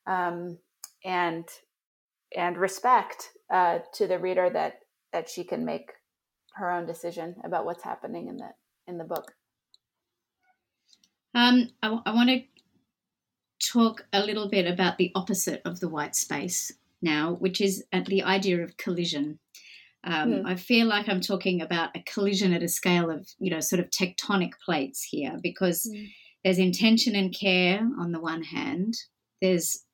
[0.07, 0.57] um,
[1.03, 1.45] and
[2.35, 4.79] and respect uh, to the reader that
[5.13, 5.91] that she can make
[6.55, 8.49] her own decision about what's happening in the
[8.87, 9.33] in the book.
[11.33, 12.41] Um, I, I want to
[13.71, 18.05] talk a little bit about the opposite of the white space now, which is at
[18.05, 19.39] the idea of collision.
[20.03, 20.43] Um, mm.
[20.45, 23.79] I feel like I'm talking about a collision at a scale of, you know, sort
[23.79, 26.07] of tectonic plates here because mm.
[26.43, 28.93] there's intention and care on the one hand,
[29.41, 29.84] there's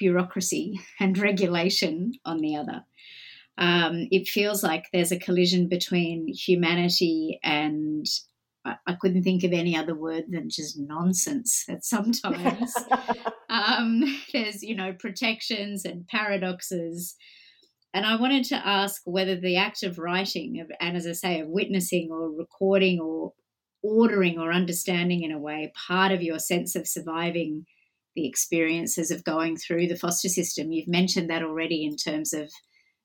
[0.00, 2.84] bureaucracy and regulation on the other.
[3.58, 8.06] Um, it feels like there's a collision between humanity and
[8.64, 12.74] I, I, couldn't think of any other word than just nonsense at sometimes.
[13.50, 17.16] um, there's, you know, protections and paradoxes
[17.92, 21.40] and I wanted to ask whether the act of writing, of, and as I say,
[21.40, 23.32] of witnessing or recording or
[23.82, 27.66] ordering or understanding in a way, part of your sense of surviving
[28.14, 30.72] the experiences of going through the foster system.
[30.72, 32.50] You've mentioned that already in terms of,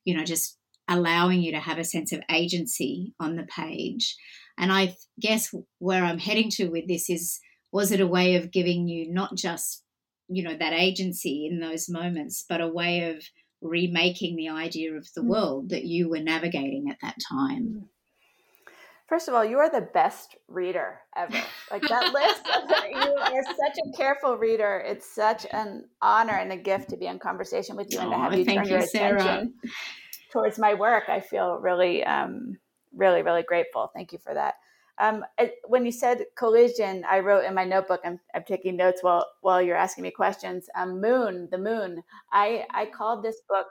[0.03, 4.15] you know, just allowing you to have a sense of agency on the page.
[4.57, 7.39] And I guess where I'm heading to with this is
[7.71, 9.83] was it a way of giving you not just,
[10.29, 13.23] you know, that agency in those moments, but a way of
[13.61, 15.27] remaking the idea of the mm.
[15.27, 17.89] world that you were navigating at that time?
[19.07, 21.37] First of all, you are the best reader ever.
[21.69, 22.41] Like that list,
[22.91, 24.83] you are such a careful reader.
[24.85, 28.17] It's such an honor and a gift to be in conversation with you and to
[28.17, 29.21] have you turn you, your Sarah.
[29.21, 29.53] attention
[30.31, 31.03] towards my work.
[31.07, 32.57] I feel really, um,
[32.95, 33.91] really, really grateful.
[33.93, 34.55] Thank you for that.
[34.97, 35.23] Um,
[35.67, 38.01] when you said collision, I wrote in my notebook.
[38.05, 40.67] I'm, I'm taking notes while while you're asking me questions.
[40.73, 42.01] Um, moon, the moon.
[42.31, 43.67] I I called this book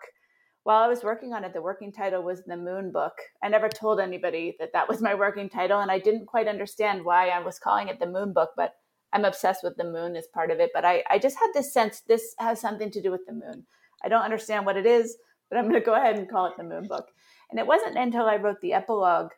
[0.65, 1.53] while I was working on it.
[1.53, 3.13] The working title was the Moon Book.
[3.43, 7.05] I never told anybody that that was my working title, and I didn't quite understand
[7.05, 8.51] why I was calling it the Moon Book.
[8.57, 8.75] But
[9.13, 10.71] I'm obsessed with the moon as part of it.
[10.75, 13.67] But I I just had this sense this has something to do with the moon.
[14.03, 15.17] I don't understand what it is,
[15.49, 17.07] but I'm going to go ahead and call it the Moon Book.
[17.51, 19.31] And it wasn't until I wrote the epilogue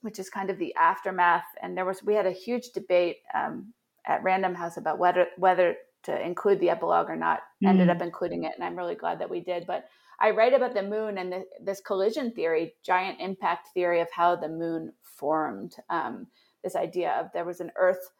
[0.00, 1.46] which is kind of the aftermath.
[1.62, 3.72] And there was we had a huge debate um,
[4.06, 7.40] at Random House about whether whether to include the epilogue or not.
[7.62, 7.70] Mm.
[7.70, 9.66] Ended up including it, and I'm really glad that we did.
[9.66, 9.88] But
[10.20, 14.36] I write about the moon and the, this collision theory, giant impact theory of how
[14.36, 15.76] the moon formed.
[15.90, 16.26] Um,
[16.64, 18.10] this idea of there was an Earth,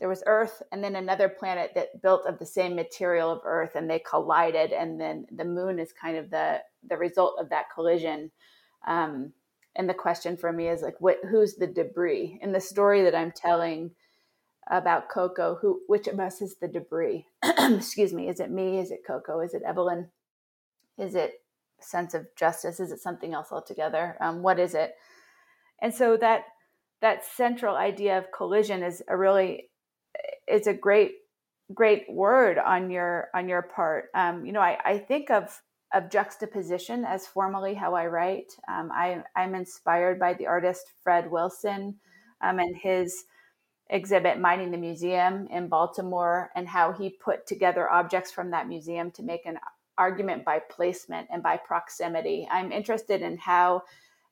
[0.00, 3.74] there was Earth, and then another planet that built of the same material of Earth,
[3.74, 7.66] and they collided, and then the moon is kind of the the result of that
[7.72, 8.30] collision.
[8.86, 9.32] Um,
[9.76, 13.14] and the question for me is like what who's the debris in the story that
[13.14, 13.90] i'm telling
[14.70, 17.26] about coco who which of us is the debris
[17.58, 20.08] excuse me is it me is it coco is it evelyn
[20.98, 21.42] is it
[21.84, 22.80] sense of justice?
[22.80, 24.16] Is it something else altogether?
[24.20, 24.94] Um, what is it?
[25.80, 26.44] And so that
[27.00, 29.70] that central idea of collision is a really
[30.46, 31.12] it's a great
[31.74, 34.06] great word on your on your part.
[34.14, 35.60] Um, you know, I, I think of
[35.92, 38.52] of juxtaposition as formally how I write.
[38.66, 41.96] Um, I, I'm inspired by the artist Fred Wilson
[42.40, 43.24] um, and his
[43.92, 49.10] exhibit Mining the Museum in Baltimore and how he put together objects from that museum
[49.12, 49.58] to make an
[49.98, 52.48] argument by placement and by proximity.
[52.50, 53.82] I'm interested in how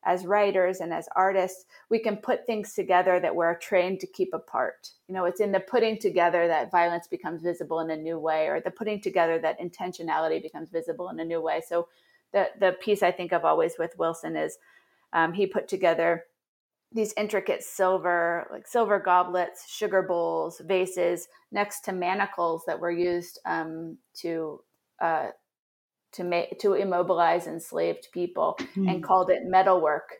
[0.03, 4.33] as writers and as artists, we can put things together that we're trained to keep
[4.33, 4.89] apart.
[5.07, 8.47] You know, it's in the putting together that violence becomes visible in a new way,
[8.47, 11.61] or the putting together that intentionality becomes visible in a new way.
[11.65, 11.87] So,
[12.33, 14.57] the the piece I think of always with Wilson is
[15.13, 16.25] um, he put together
[16.93, 23.39] these intricate silver, like silver goblets, sugar bowls, vases, next to manacles that were used
[23.45, 24.61] um, to
[25.01, 25.29] uh,
[26.13, 28.87] to make to immobilize enslaved people mm-hmm.
[28.87, 30.17] and called it metalwork.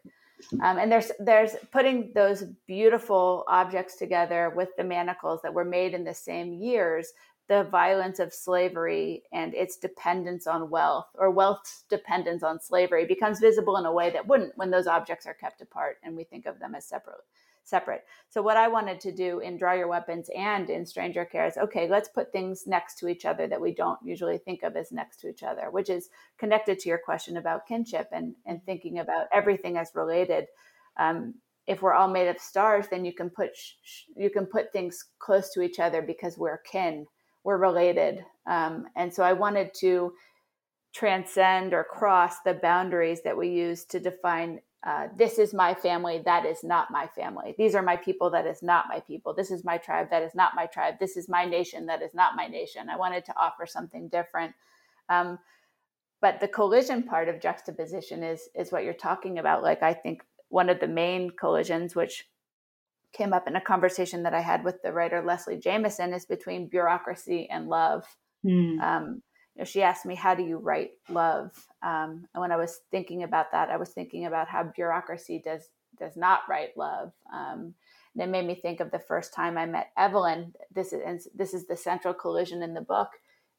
[0.64, 5.94] Um, and there's there's putting those beautiful objects together with the manacles that were made
[5.94, 7.12] in the same years
[7.52, 13.42] the violence of slavery and its dependence on wealth or wealth's dependence on slavery becomes
[13.42, 16.46] visible in a way that wouldn't when those objects are kept apart and we think
[16.46, 17.20] of them as separate
[17.66, 18.06] separate.
[18.30, 21.58] So what I wanted to do in Draw Your Weapons and in Stranger Care is
[21.58, 24.94] okay, let's put things next to each other that we don't usually think of as
[24.94, 29.00] next to each other, which is connected to your question about kinship and and thinking
[29.00, 30.46] about everything as related.
[30.98, 31.34] Um,
[31.68, 35.04] if we're all made of stars, then you can put sh- you can put things
[35.20, 37.06] close to each other because we're kin,
[37.44, 40.14] we're related, um, and so I wanted to
[40.94, 46.24] transcend or cross the boundaries that we use to define uh, this is my family
[46.26, 47.54] that is not my family.
[47.56, 49.32] These are my people that is not my people.
[49.32, 50.96] This is my tribe that is not my tribe.
[51.00, 52.90] This is my nation that is not my nation.
[52.90, 54.56] I wanted to offer something different.
[55.08, 55.38] Um,
[56.20, 59.64] but the collision part of juxtaposition is is what you're talking about.
[59.64, 62.28] Like i think one of the main collisions which
[63.13, 66.67] came up in a conversation that i had with the writer leslie jamison is between
[66.67, 68.06] bureaucracy and love
[68.45, 68.80] mm.
[68.82, 69.21] um,
[69.56, 71.52] you know, she asked me, "How do you write love?"
[71.84, 75.69] Um, and when I was thinking about that, I was thinking about how bureaucracy does
[76.00, 77.12] does not write love.
[77.34, 77.74] Um,
[78.13, 80.54] and it made me think of the first time I met Evelyn.
[80.74, 83.10] This is this is the central collision in the book.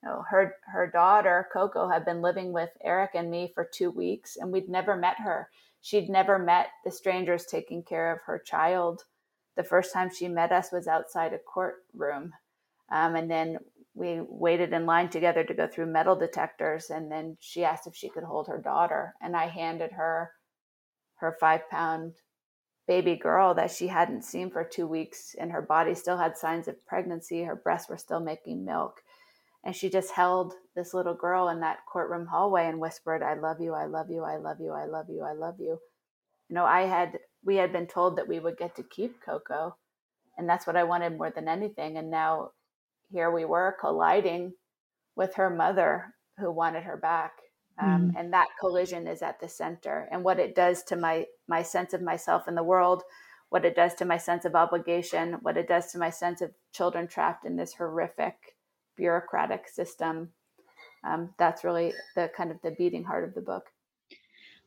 [0.02, 3.90] You know, her her daughter Coco had been living with Eric and me for two
[3.90, 5.50] weeks, and we'd never met her.
[5.82, 9.04] She'd never met the strangers taking care of her child.
[9.56, 12.32] The first time she met us was outside a courtroom.
[12.90, 13.58] Um, and then
[13.94, 17.94] we waited in line together to go through metal detectors and then she asked if
[17.94, 20.30] she could hold her daughter and i handed her
[21.16, 22.14] her five pound
[22.86, 26.68] baby girl that she hadn't seen for two weeks and her body still had signs
[26.68, 29.02] of pregnancy her breasts were still making milk
[29.64, 33.60] and she just held this little girl in that courtroom hallway and whispered i love
[33.60, 35.78] you i love you i love you i love you i love you
[36.48, 39.76] you know i had we had been told that we would get to keep coco
[40.38, 42.50] and that's what i wanted more than anything and now
[43.10, 44.54] here we were colliding
[45.14, 47.32] with her mother who wanted her back.
[47.80, 48.20] Um, mm.
[48.20, 50.08] And that collision is at the center.
[50.10, 53.02] And what it does to my my sense of myself in the world,
[53.50, 56.52] what it does to my sense of obligation, what it does to my sense of
[56.72, 58.56] children trapped in this horrific
[58.96, 60.30] bureaucratic system.
[61.04, 63.66] Um, that's really the kind of the beating heart of the book.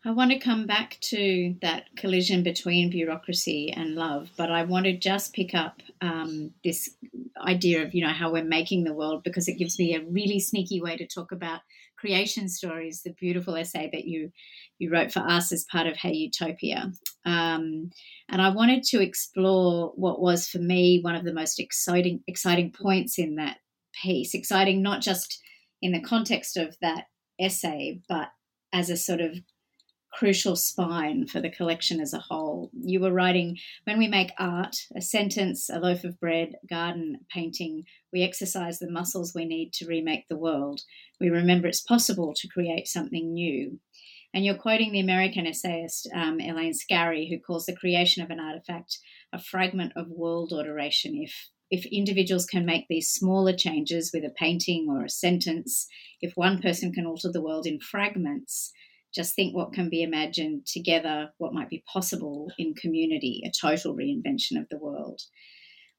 [0.06, 4.86] I want to come back to that collision between bureaucracy and love, but I want
[4.86, 6.96] to just pick up um, this
[7.42, 10.40] idea of you know how we're making the world because it gives me a really
[10.40, 11.62] sneaky way to talk about
[11.98, 13.02] creation stories.
[13.02, 14.32] The beautiful essay that you
[14.78, 16.92] you wrote for us as part of Hey Utopia,
[17.26, 17.90] um,
[18.30, 22.72] and I wanted to explore what was for me one of the most exciting exciting
[22.72, 23.58] points in that
[24.04, 24.36] piece.
[24.36, 25.42] Exciting not just
[25.82, 27.06] in the context of that
[27.40, 28.30] essay, but
[28.72, 29.40] as a sort of
[30.18, 32.72] crucial spine for the collection as a whole.
[32.74, 37.84] You were writing, when we make art, a sentence, a loaf of bread, garden, painting,
[38.14, 40.82] we exercise the muscles we need to remake the world.
[41.20, 43.80] We remember it's possible to create something new.
[44.34, 48.40] And you're quoting the American essayist um, Elaine Scarry, who calls the creation of an
[48.40, 49.00] artifact
[49.34, 51.16] a fragment of world alteration.
[51.16, 55.88] If if individuals can make these smaller changes with a painting or a sentence,
[56.22, 58.72] if one person can alter the world in fragments,
[59.16, 63.96] just think what can be imagined together, what might be possible in community, a total
[63.96, 65.22] reinvention of the world.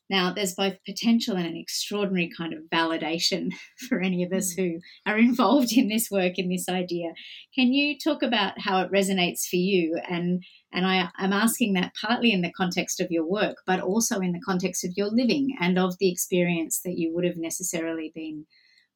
[0.09, 3.51] Now, there's both potential and an extraordinary kind of validation
[3.89, 4.63] for any of us hmm.
[4.63, 7.13] who are involved in this work, in this idea.
[7.55, 10.01] Can you talk about how it resonates for you?
[10.09, 10.43] And,
[10.73, 14.33] and I, I'm asking that partly in the context of your work, but also in
[14.33, 18.47] the context of your living and of the experience that you would have necessarily been,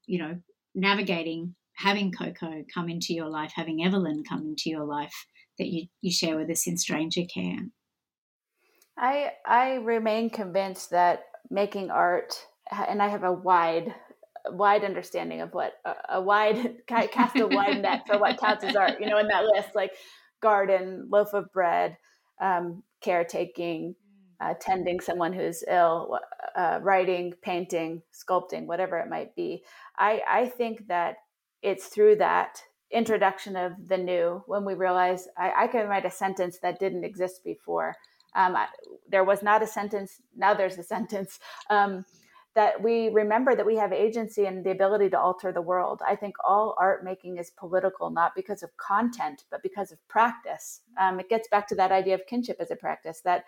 [0.06, 0.38] you know,
[0.74, 5.26] navigating having Coco come into your life, having Evelyn come into your life
[5.58, 7.66] that you, you share with us in Stranger Care?
[8.98, 12.34] I I remain convinced that making art,
[12.70, 13.94] and I have a wide
[14.48, 18.76] wide understanding of what a, a wide cast a wide net for what counts as
[18.76, 19.00] art.
[19.00, 19.92] You know, in that list, like
[20.42, 21.96] garden, loaf of bread,
[22.40, 23.94] um, caretaking,
[24.40, 26.18] uh, tending someone who's ill,
[26.56, 29.62] uh, writing, painting, sculpting, whatever it might be.
[29.98, 31.16] I, I think that
[31.62, 36.10] it's through that introduction of the new when we realize I, I can write a
[36.10, 37.94] sentence that didn't exist before.
[38.34, 38.66] Um, I,
[39.08, 41.38] there was not a sentence, now there's a sentence.
[41.68, 42.04] Um,
[42.56, 46.00] that we remember that we have agency and the ability to alter the world.
[46.06, 50.80] I think all art making is political, not because of content, but because of practice.
[50.98, 53.44] Um, it gets back to that idea of kinship as a practice that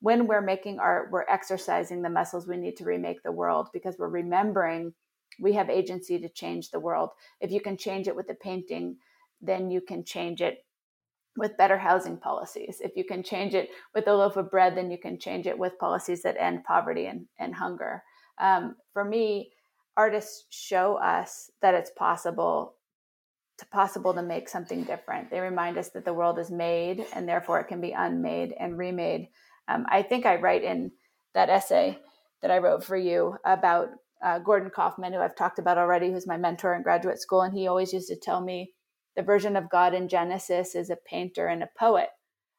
[0.00, 3.96] when we're making art, we're exercising the muscles we need to remake the world because
[3.98, 4.94] we're remembering
[5.38, 7.10] we have agency to change the world.
[7.40, 8.96] If you can change it with a painting,
[9.40, 10.64] then you can change it
[11.36, 12.80] with better housing policies.
[12.82, 15.58] If you can change it with a loaf of bread, then you can change it
[15.58, 18.02] with policies that end poverty and, and hunger.
[18.38, 19.52] Um, for me,
[19.96, 22.74] artists show us that it's possible
[23.58, 25.30] to possible to make something different.
[25.30, 28.76] They remind us that the world is made and therefore it can be unmade and
[28.76, 29.28] remade
[29.70, 30.90] um, I think I write in
[31.34, 31.98] that essay
[32.42, 33.90] that I wrote for you about
[34.22, 37.42] uh, Gordon Kaufman, who I've talked about already, who's my mentor in graduate school.
[37.42, 38.72] And he always used to tell me
[39.16, 42.08] the version of God in Genesis is a painter and a poet.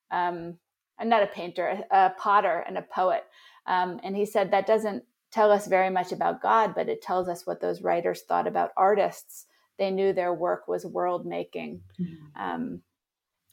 [0.10, 0.58] Um,
[1.00, 3.24] I'm not a painter, a, a potter and a poet.
[3.66, 7.28] Um, and he said that doesn't tell us very much about God, but it tells
[7.28, 9.46] us what those writers thought about artists.
[9.78, 11.82] They knew their work was world making.
[12.00, 12.42] Mm-hmm.
[12.42, 12.82] Um,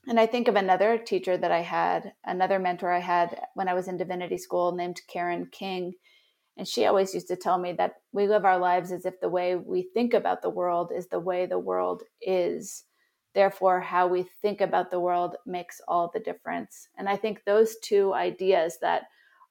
[0.07, 3.75] and I think of another teacher that I had, another mentor I had when I
[3.75, 5.93] was in divinity school named Karen King.
[6.59, 9.29] And she always used to tell me that we live our lives as if the
[9.29, 12.85] way we think about the world is the way the world is.
[13.33, 16.89] Therefore, how we think about the world makes all the difference.
[16.99, 19.05] And I think those two ideas that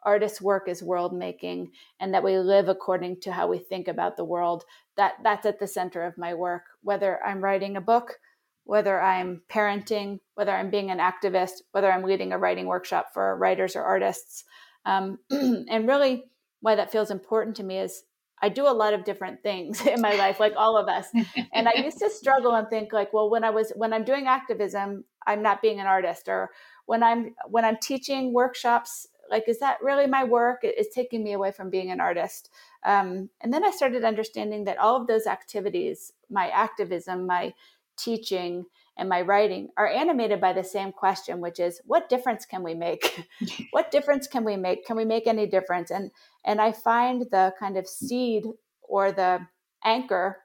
[0.03, 4.17] artists' work is world making and that we live according to how we think about
[4.17, 4.65] the world,
[4.97, 6.63] that that's at the center of my work.
[6.81, 8.19] Whether I'm writing a book,
[8.65, 13.37] whether I'm parenting, whether I'm being an activist, whether I'm leading a writing workshop for
[13.37, 14.43] writers or artists.
[14.85, 16.25] Um, and really,
[16.61, 18.03] why that feels important to me is
[18.41, 21.07] I do a lot of different things in my life, like all of us.
[21.53, 24.27] and I used to struggle and think like, well, when I was when I'm doing
[24.27, 26.51] activism, I'm not being an artist, or
[26.85, 30.59] when I'm when I'm teaching workshops, like, is that really my work?
[30.63, 32.49] It's taking me away from being an artist.
[32.85, 37.53] Um, and then I started understanding that all of those activities, my activism, my
[37.97, 38.65] teaching
[38.97, 42.73] and my writing are animated by the same question which is what difference can we
[42.73, 43.27] make?
[43.71, 44.85] What difference can we make?
[44.85, 45.91] Can we make any difference?
[45.91, 46.11] And
[46.45, 48.43] and i find the kind of seed
[48.81, 49.47] or the
[49.83, 50.37] anchor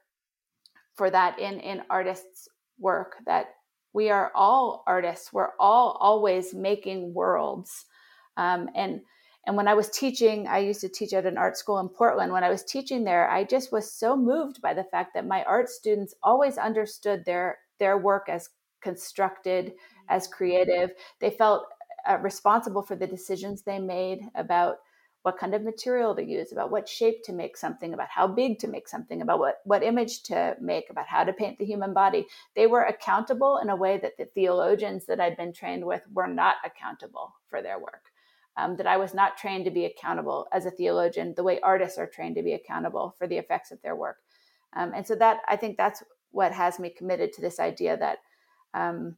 [0.95, 2.47] for that in in artists
[2.79, 3.47] work that
[3.93, 5.31] we are all artists.
[5.31, 7.85] We're all always making worlds.
[8.37, 9.01] Um, and
[9.45, 12.31] and when I was teaching, I used to teach at an art school in Portland.
[12.31, 15.43] When I was teaching there, I just was so moved by the fact that my
[15.43, 18.49] art students always understood their their work as
[18.81, 19.73] constructed,
[20.09, 20.91] as creative.
[21.19, 21.65] They felt
[22.07, 24.77] uh, responsible for the decisions they made about
[25.21, 28.59] what kind of material to use, about what shape to make something, about how big
[28.59, 31.93] to make something, about what, what image to make, about how to paint the human
[31.93, 32.25] body.
[32.57, 36.27] They were accountable in a way that the theologians that I'd been trained with were
[36.27, 38.11] not accountable for their work
[38.57, 41.97] um, that I was not trained to be accountable as a theologian the way artists
[41.97, 44.17] are trained to be accountable for the effects of their work.
[44.75, 46.03] Um, and so that I think that's
[46.33, 48.17] what has me committed to this idea that
[48.73, 49.15] um,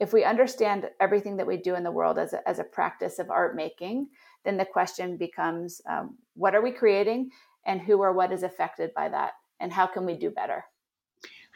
[0.00, 3.18] if we understand everything that we do in the world as a, as a practice
[3.18, 4.08] of art making,
[4.44, 7.30] then the question becomes um, what are we creating
[7.64, 10.64] and who or what is affected by that and how can we do better?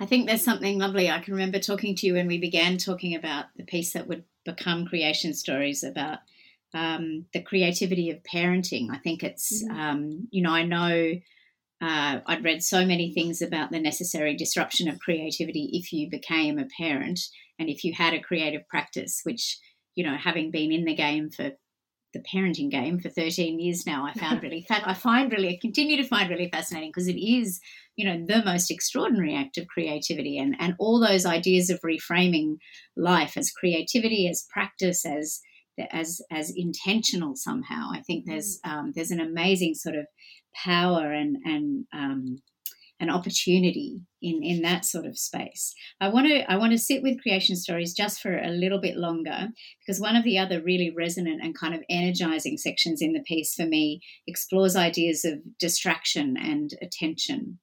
[0.01, 1.11] I think there's something lovely.
[1.11, 4.25] I can remember talking to you when we began talking about the piece that would
[4.45, 6.19] become creation stories about
[6.73, 8.91] um, the creativity of parenting.
[8.93, 9.77] I think it's, mm-hmm.
[9.77, 11.15] um, you know, I know
[11.81, 16.59] uh, I'd read so many things about the necessary disruption of creativity if you became
[16.59, 17.21] a parent
[17.59, 19.59] and if you had a creative practice, which,
[19.95, 21.53] you know, having been in the game for
[22.15, 25.97] the parenting game for 13 years now, I found really, I find really, I continue
[25.99, 27.61] to find really fascinating because it is,
[27.97, 32.57] you know, the most extraordinary act of creativity and, and all those ideas of reframing
[32.97, 35.41] life as creativity, as practice, as,
[35.93, 37.89] as as intentional somehow.
[37.93, 38.71] I think there's mm.
[38.71, 40.07] um, there's an amazing sort of
[40.55, 42.39] power and and um,
[43.01, 45.75] an opportunity in in that sort of space.
[46.01, 48.97] I want to I want to sit with creation stories just for a little bit
[48.97, 49.49] longer
[49.81, 53.55] because one of the other really resonant and kind of energizing sections in the piece
[53.55, 57.59] for me explores ideas of distraction and attention.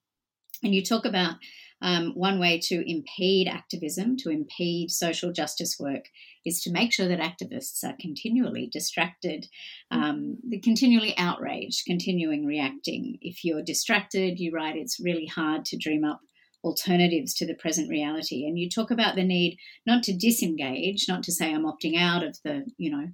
[0.64, 1.36] And you talk about
[1.82, 6.06] um, one way to impede activism, to impede social justice work,
[6.46, 9.48] is to make sure that activists are continually distracted,
[9.92, 13.18] um, continually outraged, continuing reacting.
[13.22, 16.20] If you're distracted, you write, it's really hard to dream up
[16.64, 18.46] alternatives to the present reality.
[18.46, 22.24] And you talk about the need not to disengage, not to say I'm opting out
[22.24, 23.08] of the, you know,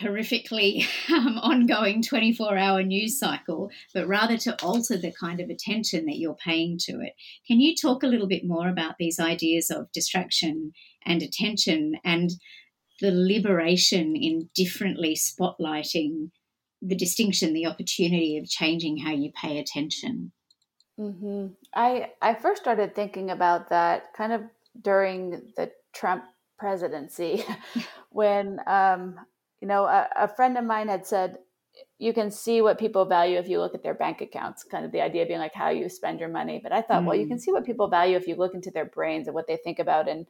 [0.00, 6.06] horrifically um, ongoing 24 hour news cycle, but rather to alter the kind of attention
[6.06, 7.14] that you're paying to it.
[7.46, 10.72] Can you talk a little bit more about these ideas of distraction
[11.04, 12.30] and attention and
[13.00, 16.30] the liberation in differently spotlighting
[16.82, 20.32] the distinction, the opportunity of changing how you pay attention?
[20.98, 21.48] Mm-hmm.
[21.74, 24.42] I I first started thinking about that kind of
[24.80, 26.24] during the Trump
[26.58, 27.44] presidency,
[28.10, 29.16] when um,
[29.60, 31.38] you know a, a friend of mine had said
[31.98, 34.64] you can see what people value if you look at their bank accounts.
[34.64, 36.58] Kind of the idea being like how you spend your money.
[36.62, 37.06] But I thought, mm.
[37.06, 37.40] well, you can mm.
[37.40, 40.08] see what people value if you look into their brains and what they think about
[40.08, 40.26] and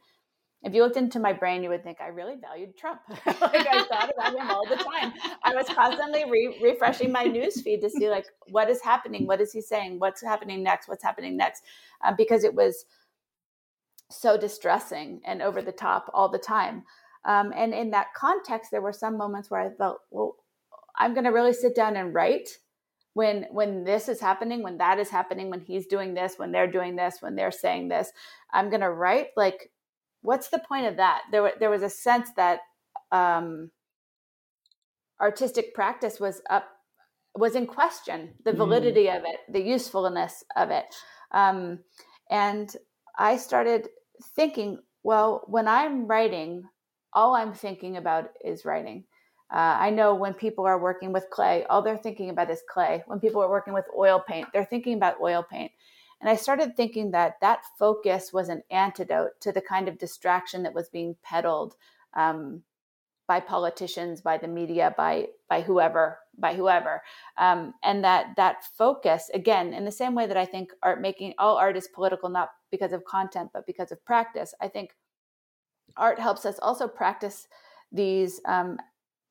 [0.63, 3.01] if you looked into my brain, you would think I really valued Trump.
[3.09, 5.13] like I thought about him all the time.
[5.43, 9.39] I was constantly re- refreshing my news feed to see like what is happening, what
[9.39, 11.63] is he saying, what's happening next, what's happening next,
[12.03, 12.85] um, because it was
[14.09, 16.83] so distressing and over the top all the time.
[17.27, 20.37] Um, and in that context, there were some moments where I felt, well,
[20.97, 22.49] I'm going to really sit down and write
[23.13, 26.71] when when this is happening when that is happening when he's doing this when they're
[26.71, 28.11] doing this when they're saying this
[28.53, 29.71] i'm going to write like
[30.21, 31.21] what's the point of that?
[31.31, 32.59] There, there was a sense that
[33.13, 33.71] um,
[35.21, 36.67] artistic practice was up,
[37.35, 38.57] was in question, the mm.
[38.57, 39.17] validity mm.
[39.17, 40.93] of it, the usefulness of it,
[41.31, 41.79] um,
[42.29, 42.75] and
[43.17, 43.87] I started
[44.35, 46.63] thinking, well, when I'm writing,
[47.17, 49.03] all I'm thinking about is writing.
[49.51, 53.03] Uh, I know when people are working with clay, all they're thinking about is clay.
[53.07, 55.71] When people are working with oil paint, they're thinking about oil paint.
[56.21, 60.61] And I started thinking that that focus was an antidote to the kind of distraction
[60.61, 61.73] that was being peddled
[62.15, 62.61] um,
[63.27, 67.01] by politicians, by the media, by by whoever, by whoever,
[67.37, 71.33] um, and that that focus again, in the same way that I think art making
[71.39, 74.53] all art is political, not because of content, but because of practice.
[74.61, 74.91] I think
[75.95, 77.47] art helps us also practice
[77.91, 78.77] these um,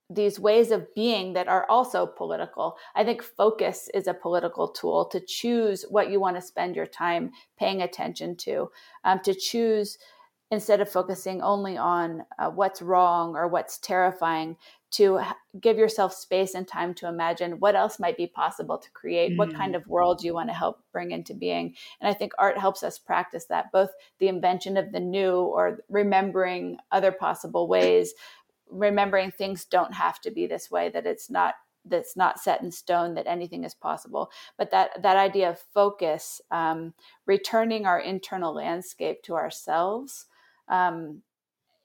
[0.08, 2.76] these ways of being that are also political.
[2.94, 6.86] I think focus is a political tool to choose what you want to spend your
[6.86, 8.70] time paying attention to,
[9.04, 9.98] um, to choose
[10.50, 14.56] instead of focusing only on uh, what's wrong or what's terrifying,
[14.92, 15.20] to
[15.60, 19.36] give yourself space and time to imagine what else might be possible to create, mm.
[19.36, 19.76] what kind mm.
[19.76, 21.74] of world you want to help bring into being.
[22.00, 23.90] And I think art helps us practice that, both
[24.20, 28.14] the invention of the new or remembering other possible ways
[28.68, 32.70] remembering things don't have to be this way that it's not that's not set in
[32.72, 36.92] stone that anything is possible but that that idea of focus um,
[37.26, 40.26] returning our internal landscape to ourselves
[40.68, 41.22] um,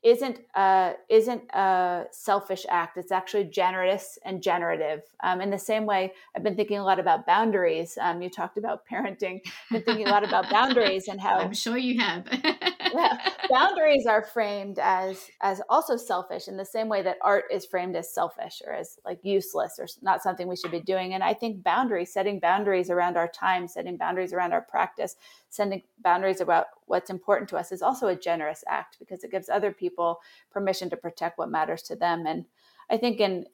[0.04, 2.98] isn't a, isn't a selfish act.
[2.98, 5.04] It's actually generous and generative.
[5.24, 7.98] Um, in the same way, I've been thinking a lot about boundaries.
[8.02, 9.42] Um, you talked about parenting.
[9.46, 12.26] I've been thinking a lot about boundaries and how I'm sure you have.
[13.50, 17.96] boundaries are framed as as also selfish in the same way that art is framed
[17.96, 21.14] as selfish or as like useless or not something we should be doing.
[21.14, 25.16] And I think boundaries, setting boundaries around our time, setting boundaries around our practice,
[25.50, 29.50] setting boundaries about what's important to us is also a generous act because it gives
[29.50, 30.20] other people
[30.52, 32.26] permission to protect what matters to them.
[32.26, 32.46] And
[32.90, 33.46] I think in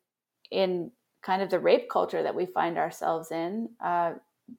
[0.52, 4.14] in kind of the rape culture that we find ourselves in, uh,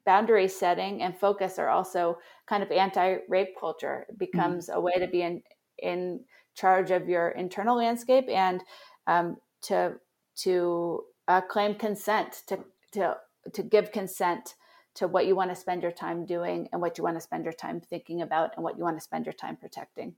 [0.05, 2.17] boundary setting and focus are also
[2.47, 4.05] kind of anti-rape culture.
[4.07, 4.25] It mm-hmm.
[4.25, 4.77] becomes mm-hmm.
[4.77, 5.41] a way to be in
[5.77, 6.21] in
[6.55, 8.61] charge of your internal landscape and
[9.07, 9.95] um, to
[10.35, 12.59] to uh, claim consent to
[12.93, 13.15] to
[13.53, 14.55] to give consent
[14.95, 17.43] to what you want to spend your time doing and what you want to spend
[17.45, 20.15] your time thinking about and what you want to spend your time protecting.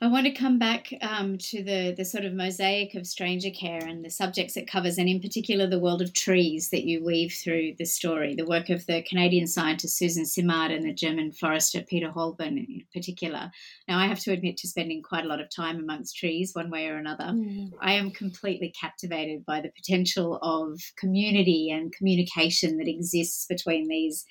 [0.00, 3.84] I want to come back um, to the, the sort of mosaic of stranger care
[3.84, 7.32] and the subjects it covers, and in particular the world of trees that you weave
[7.32, 8.36] through the story.
[8.36, 12.84] The work of the Canadian scientist Susan Simard and the German forester Peter Wohlleben, in
[12.94, 13.50] particular.
[13.88, 16.70] Now, I have to admit to spending quite a lot of time amongst trees, one
[16.70, 17.24] way or another.
[17.24, 17.72] Mm.
[17.80, 24.24] I am completely captivated by the potential of community and communication that exists between these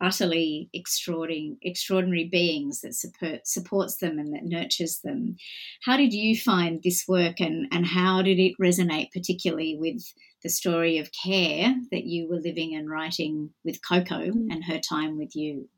[0.00, 5.36] utterly extraordinary, extraordinary beings that support, supports them and that nurtures them.
[5.84, 10.02] How did you find this work and, and how did it resonate particularly with
[10.42, 14.46] the story of care that you were living and writing with Coco mm.
[14.50, 15.68] and her time with you?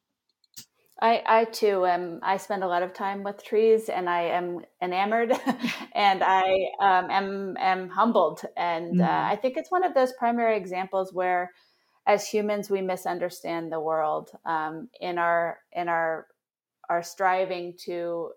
[1.02, 2.20] I, I too am.
[2.22, 5.32] I spend a lot of time with trees, and I am enamored,
[5.94, 9.02] and I um, am am humbled, and mm.
[9.02, 11.52] uh, I think it's one of those primary examples where
[12.07, 16.26] as humans we misunderstand the world um, in our in our
[16.88, 18.30] our striving to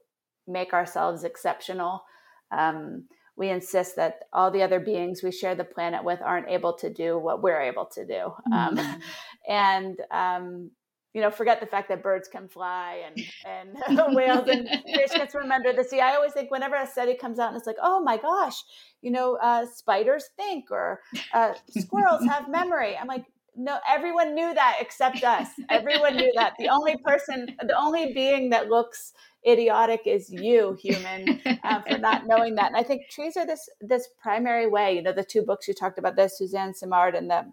[0.48, 2.04] make ourselves exceptional.
[2.52, 3.06] Um,
[3.36, 6.94] we insist that all the other beings we share the planet with aren't able to
[6.94, 8.32] do what we're able to do.
[8.54, 9.00] Um, mm-hmm.
[9.50, 10.70] and um,
[11.14, 15.30] you know forget the fact that birds can fly and and whales and fish can
[15.30, 16.00] swim under the sea.
[16.00, 18.64] I always think whenever a study comes out and it's like oh my gosh
[19.02, 21.02] you know uh, spiders think or
[21.34, 22.98] uh, squirrels have memory.
[22.98, 23.26] I'm like
[23.56, 25.48] no everyone knew that except us.
[25.70, 26.54] Everyone knew that.
[26.60, 29.14] The only person the only being that looks
[29.48, 32.68] idiotic is you human uh, for not knowing that.
[32.68, 34.96] And i think trees are this this primary way.
[34.96, 37.52] You know the two books you talked about the suzanne simard and the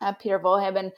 [0.00, 0.90] uh, peter wohlleben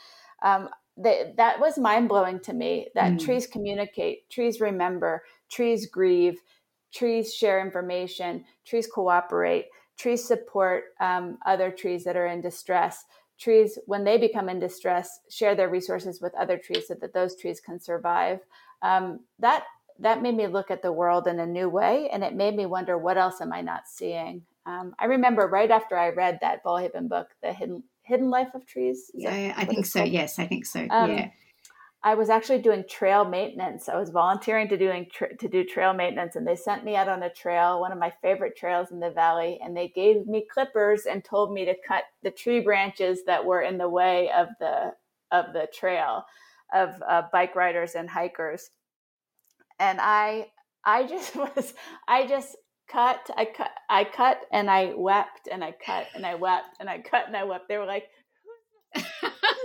[0.43, 3.20] um, that that was mind-blowing to me that mm.
[3.24, 6.41] trees communicate trees remember trees grieve
[6.93, 9.66] trees share information trees cooperate
[9.99, 13.05] trees support um, other trees that are in distress
[13.39, 17.37] trees when they become in distress share their resources with other trees so that those
[17.37, 18.41] trees can survive.
[18.82, 19.64] Um, that
[19.99, 22.66] that made me look at the world in a new way and it made me
[22.66, 24.43] wonder what else am i not seeing?
[24.66, 28.66] Um, i remember right after i read that Wohlleben book the hidden hidden life of
[28.66, 29.11] trees.
[29.14, 30.01] Yeah i think so.
[30.01, 30.12] called?
[30.12, 30.87] yes i think so.
[30.91, 31.30] Um, yeah
[32.07, 33.88] I was actually doing trail maintenance.
[33.88, 37.09] I was volunteering to doing tra- to do trail maintenance, and they sent me out
[37.09, 40.46] on a trail, one of my favorite trails in the valley, and they gave me
[40.48, 44.46] clippers and told me to cut the tree branches that were in the way of
[44.61, 44.92] the
[45.32, 46.24] of the trail
[46.72, 48.70] of uh, bike riders and hikers.
[49.80, 50.46] And I
[50.84, 51.74] I just was
[52.07, 52.54] I just
[52.88, 56.88] cut I cut I cut and I wept and I cut and I wept and
[56.88, 57.66] I cut and I wept.
[57.68, 58.04] They were like,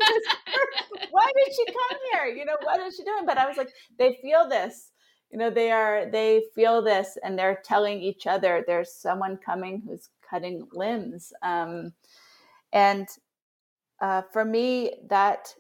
[1.12, 2.36] why did she come here?
[2.36, 3.26] You know, what is she doing?
[3.26, 4.92] But I was like, they feel this.
[5.32, 9.82] You know, they are they feel this, and they're telling each other there's someone coming
[9.86, 11.32] who's cutting limbs.
[11.42, 11.94] Um,
[12.74, 13.08] and
[14.02, 15.54] uh, for me, that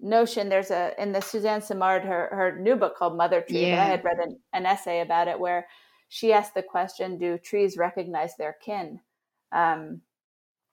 [0.00, 3.68] notion there's a in the Suzanne Simard her her new book called Mother Tree.
[3.68, 3.82] Yeah.
[3.82, 5.68] I had read an, an essay about it where
[6.08, 9.00] she asked the question, "Do trees recognize their kin?"
[9.52, 10.00] Um,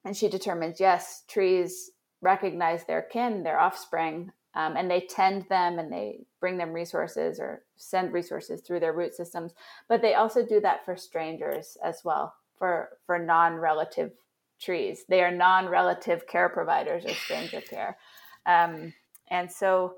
[0.06, 1.92] and she determines yes, trees
[2.22, 7.40] recognize their kin, their offspring, um, and they tend them and they bring them resources
[7.40, 9.54] or send resources through their root systems.
[9.88, 14.12] But they also do that for strangers as well, for for non-relative
[14.60, 15.06] trees.
[15.08, 17.98] They are non-relative care providers or stranger care,
[18.46, 18.94] um,
[19.30, 19.94] and so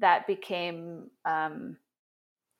[0.00, 1.76] that became, um,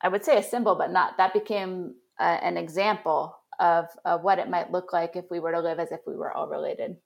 [0.03, 1.17] I would say, a symbol, but not.
[1.17, 5.53] That became uh, an example of, of what it might look like if we were
[5.53, 6.97] to live as if we were all related.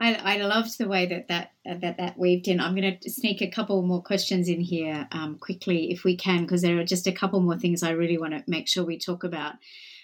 [0.00, 2.58] I, I loved the way that that that that weaved in.
[2.58, 6.42] I'm going to sneak a couple more questions in here um, quickly, if we can,
[6.42, 8.98] because there are just a couple more things I really want to make sure we
[8.98, 9.54] talk about.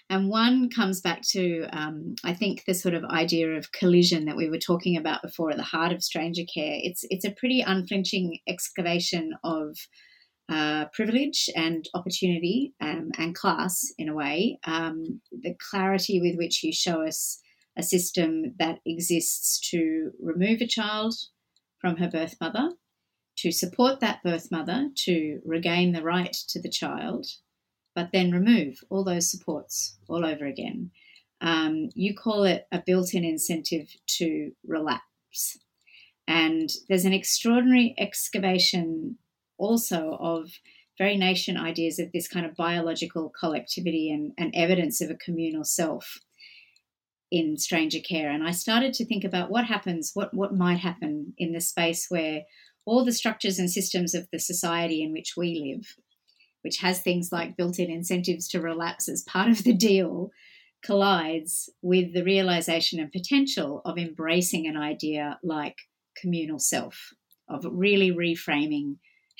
[0.09, 4.37] And one comes back to, um, I think, the sort of idea of collision that
[4.37, 6.77] we were talking about before at the heart of stranger care.
[6.81, 9.75] It's it's a pretty unflinching excavation of
[10.47, 14.59] uh, privilege and opportunity um, and class in a way.
[14.63, 17.41] Um, the clarity with which you show us
[17.77, 21.13] a system that exists to remove a child
[21.79, 22.71] from her birth mother,
[23.37, 27.27] to support that birth mother to regain the right to the child,
[27.95, 30.91] but then remove all those supports all over again.
[31.39, 35.59] Um, you call it a built in incentive to relapse.
[36.27, 39.17] And there's an extraordinary excavation
[39.59, 40.51] also of
[40.97, 45.63] very nation ideas of this kind of biological collectivity and, and evidence of a communal
[45.63, 46.17] self
[47.29, 48.31] in stranger care.
[48.31, 52.07] And i started to think about what happens what what might happen in the space
[52.09, 52.43] where
[52.85, 55.95] all the structures and systems of the society in which we live
[56.61, 60.31] which has things like built-in incentives to relapse as part of the deal
[60.85, 65.75] collides with the realization and potential of embracing an idea like
[66.19, 67.13] communal self
[67.49, 68.95] of really reframing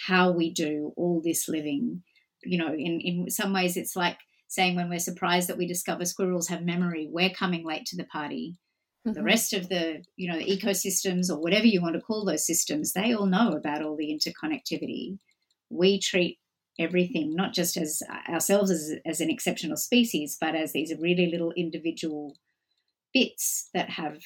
[0.08, 2.04] how we do all this living.
[2.44, 4.18] You know in in some ways it's like
[4.48, 8.06] saying when we're surprised that we discover squirrels have memory, we're coming late to the
[8.06, 8.58] party.
[9.06, 9.14] Mm-hmm.
[9.14, 12.46] The rest of the, you know, the ecosystems or whatever you want to call those
[12.46, 15.20] systems, they all know about all the interconnectivity.
[15.70, 16.40] We treat
[16.80, 21.52] everything not just as ourselves as, as an exceptional species, but as these really little
[21.54, 22.36] individual
[23.14, 24.20] bits that have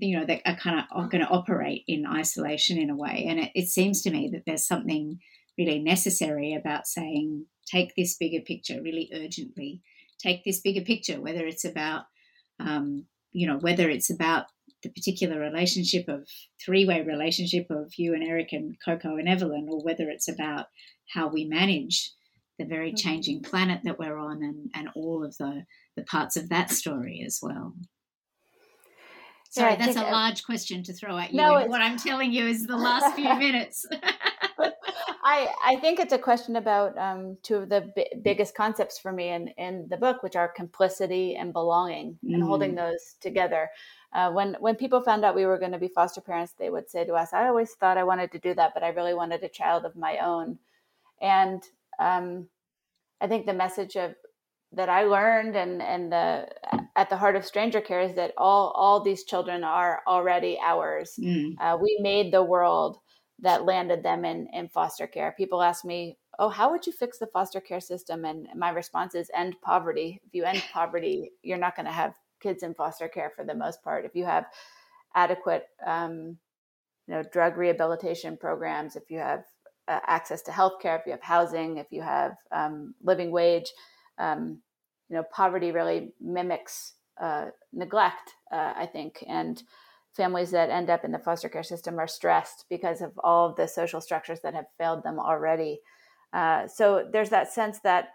[0.00, 3.26] you know that are kind of are going to operate in isolation in a way
[3.28, 5.20] and it, it, seems to me that there's something
[5.56, 9.82] really necessary about saying take this bigger picture really urgently.
[10.18, 12.04] Take this bigger picture, whether it's about,
[12.60, 14.46] um, you know, whether it's about
[14.82, 16.28] the particular relationship of
[16.64, 20.66] three-way relationship of you and Eric and Coco and Evelyn, or whether it's about
[21.12, 22.12] how we manage
[22.58, 22.96] the very mm-hmm.
[22.96, 25.64] changing planet that we're on and, and all of the,
[25.96, 27.74] the parts of that story as well.
[29.50, 31.36] Sorry, yeah, that's a large question to throw at you.
[31.36, 33.86] No, what I'm telling you is the last few minutes.
[35.24, 39.10] I, I think it's a question about um, two of the b- biggest concepts for
[39.10, 42.34] me in, in the book, which are complicity and belonging, mm.
[42.34, 42.76] and holding mm.
[42.76, 43.70] those together.
[44.12, 46.90] Uh, when when people found out we were going to be foster parents, they would
[46.90, 49.42] say to us, "I always thought I wanted to do that, but I really wanted
[49.42, 50.58] a child of my own."
[51.22, 51.62] And
[51.98, 52.48] um,
[53.20, 54.14] I think the message of
[54.72, 56.48] that I learned and and the
[56.96, 61.18] at the heart of stranger care is that all all these children are already ours.
[61.18, 61.54] Mm.
[61.58, 62.98] Uh, we made the world
[63.40, 65.34] that landed them in in foster care.
[65.36, 69.14] People ask me, "Oh, how would you fix the foster care system?" And my response
[69.14, 70.20] is end poverty.
[70.26, 73.54] If you end poverty, you're not going to have kids in foster care for the
[73.54, 74.04] most part.
[74.04, 74.46] If you have
[75.14, 76.38] adequate um,
[77.06, 79.44] you know drug rehabilitation programs, if you have
[79.88, 83.72] uh, access to health care, if you have housing, if you have um, living wage,
[84.18, 84.60] um,
[85.08, 89.62] you know, poverty really mimics uh, neglect, uh, I think, and
[90.16, 93.56] families that end up in the foster care system are stressed because of all of
[93.56, 95.80] the social structures that have failed them already.
[96.32, 98.08] Uh, so there's that sense that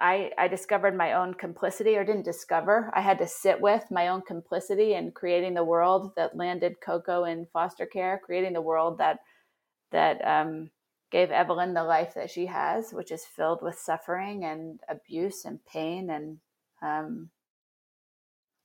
[0.00, 2.90] I, I discovered my own complicity, or didn't discover.
[2.94, 7.24] I had to sit with my own complicity in creating the world that landed Coco
[7.24, 9.18] in foster care, creating the world that
[9.90, 10.70] that um,
[11.10, 15.64] gave Evelyn the life that she has, which is filled with suffering and abuse and
[15.64, 16.38] pain and
[16.82, 17.30] um,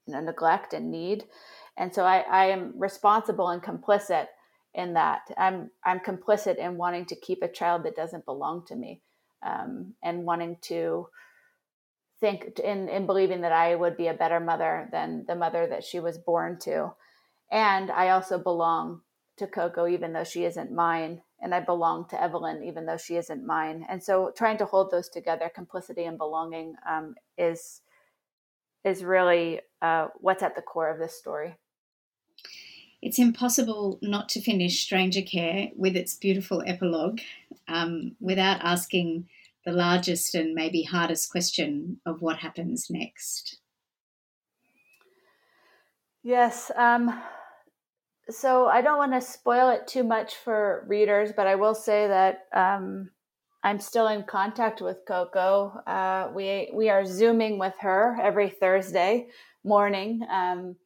[0.06, 1.24] you know, neglect and need.
[1.78, 4.28] And so I, I am responsible and complicit
[4.74, 5.22] in that.
[5.38, 9.02] I'm I'm complicit in wanting to keep a child that doesn't belong to me,
[9.44, 11.08] um, and wanting to
[12.20, 15.84] think in in believing that I would be a better mother than the mother that
[15.84, 16.94] she was born to.
[17.52, 19.02] And I also belong
[19.38, 23.18] to Coco, even though she isn't mine and I belong to Evelyn, even though she
[23.18, 23.86] isn't mine.
[23.90, 27.82] And so, trying to hold those together, complicity and belonging, um, is
[28.86, 31.56] is really uh, what's at the core of this story.
[33.02, 37.20] It's impossible not to finish Stranger Care with its beautiful epilogue
[37.68, 39.28] um, without asking
[39.66, 43.60] the largest and maybe hardest question of what happens next.
[46.24, 46.72] Yes.
[46.78, 47.22] Um,
[48.30, 52.08] so I don't want to spoil it too much for readers, but I will say
[52.08, 53.10] that um,
[53.64, 55.82] I'm still in contact with Coco.
[55.86, 59.28] Uh, we we are zooming with her every Thursday
[59.66, 60.22] morning.
[60.30, 60.78] Um,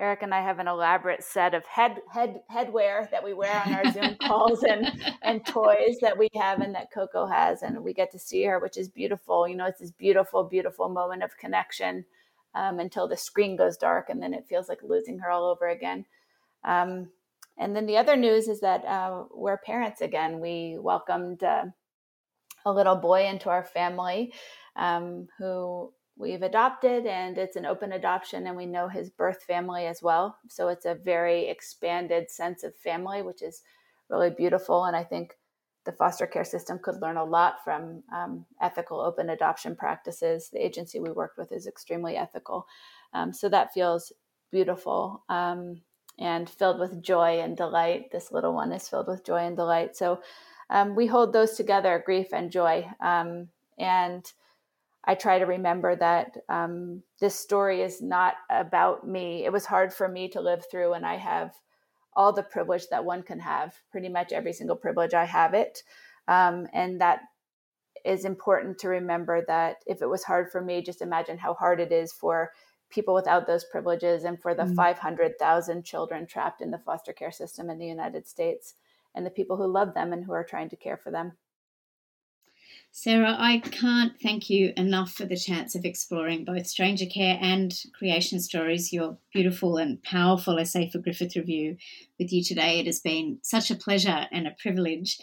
[0.00, 3.74] Eric and I have an elaborate set of head head headwear that we wear on
[3.74, 4.86] our Zoom calls and
[5.22, 8.60] and toys that we have and that Coco has, and we get to see her,
[8.60, 9.48] which is beautiful.
[9.48, 12.04] You know, it's this beautiful, beautiful moment of connection
[12.54, 15.66] um, until the screen goes dark, and then it feels like losing her all over
[15.68, 16.04] again.
[16.64, 17.10] Um,
[17.58, 20.38] and then the other news is that uh, we're parents again.
[20.38, 21.64] We welcomed uh,
[22.64, 24.32] a little boy into our family
[24.76, 29.86] um, who we've adopted, and it's an open adoption, and we know his birth family
[29.86, 30.36] as well.
[30.48, 33.62] So it's a very expanded sense of family, which is
[34.10, 34.84] really beautiful.
[34.84, 35.34] And I think
[35.84, 40.50] the foster care system could learn a lot from um, ethical open adoption practices.
[40.52, 42.66] The agency we worked with is extremely ethical.
[43.14, 44.12] Um, so that feels
[44.50, 45.24] beautiful.
[45.28, 45.80] Um,
[46.18, 48.10] and filled with joy and delight.
[48.10, 49.96] This little one is filled with joy and delight.
[49.96, 50.20] So
[50.70, 52.86] um, we hold those together, grief and joy.
[53.00, 53.48] Um,
[53.78, 54.24] and
[55.08, 59.42] I try to remember that um, this story is not about me.
[59.46, 61.54] It was hard for me to live through, and I have
[62.14, 65.82] all the privilege that one can have, pretty much every single privilege, I have it.
[66.28, 67.20] Um, and that
[68.04, 71.80] is important to remember that if it was hard for me, just imagine how hard
[71.80, 72.52] it is for
[72.90, 74.74] people without those privileges and for the mm.
[74.74, 78.74] 500,000 children trapped in the foster care system in the United States
[79.14, 81.32] and the people who love them and who are trying to care for them.
[82.90, 87.72] Sarah, I can't thank you enough for the chance of exploring both Stranger Care and
[87.96, 91.76] Creation Stories, your beautiful and powerful essay for Griffith Review,
[92.18, 92.80] with you today.
[92.80, 95.18] It has been such a pleasure and a privilege.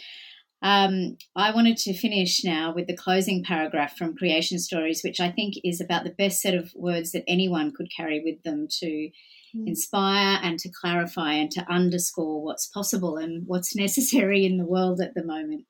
[0.62, 5.30] Um, I wanted to finish now with the closing paragraph from Creation Stories, which I
[5.30, 8.88] think is about the best set of words that anyone could carry with them to
[8.88, 9.68] mm.
[9.68, 15.02] inspire and to clarify and to underscore what's possible and what's necessary in the world
[15.02, 15.66] at the moment.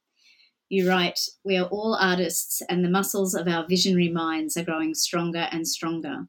[0.70, 4.96] You write, We are all artists, and the muscles of our visionary minds are growing
[4.96, 6.28] stronger and stronger.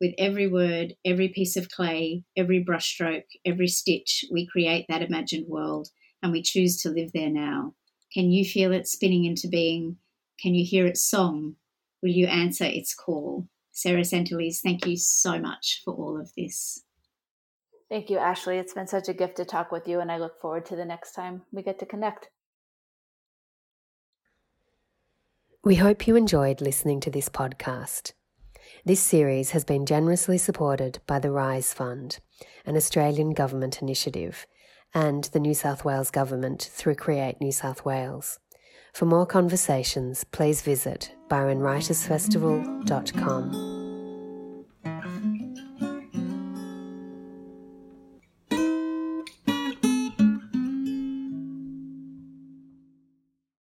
[0.00, 5.48] With every word, every piece of clay, every brushstroke, every stitch, we create that imagined
[5.48, 5.88] world,
[6.22, 7.74] and we choose to live there now.
[8.12, 9.96] Can you feel it spinning into being?
[10.40, 11.56] Can you hear its song?
[12.02, 13.48] Will you answer its call?
[13.72, 16.84] Sarah Sentilles, thank you so much for all of this.
[17.88, 18.58] Thank you, Ashley.
[18.58, 20.84] It's been such a gift to talk with you, and I look forward to the
[20.84, 22.28] next time we get to connect.
[25.64, 28.12] We hope you enjoyed listening to this podcast.
[28.84, 32.20] This series has been generously supported by the Rise Fund,
[32.64, 34.46] an Australian government initiative,
[34.94, 38.38] and the New South Wales Government through Create New South Wales.
[38.94, 43.77] For more conversations, please visit byronwritersfestival.com.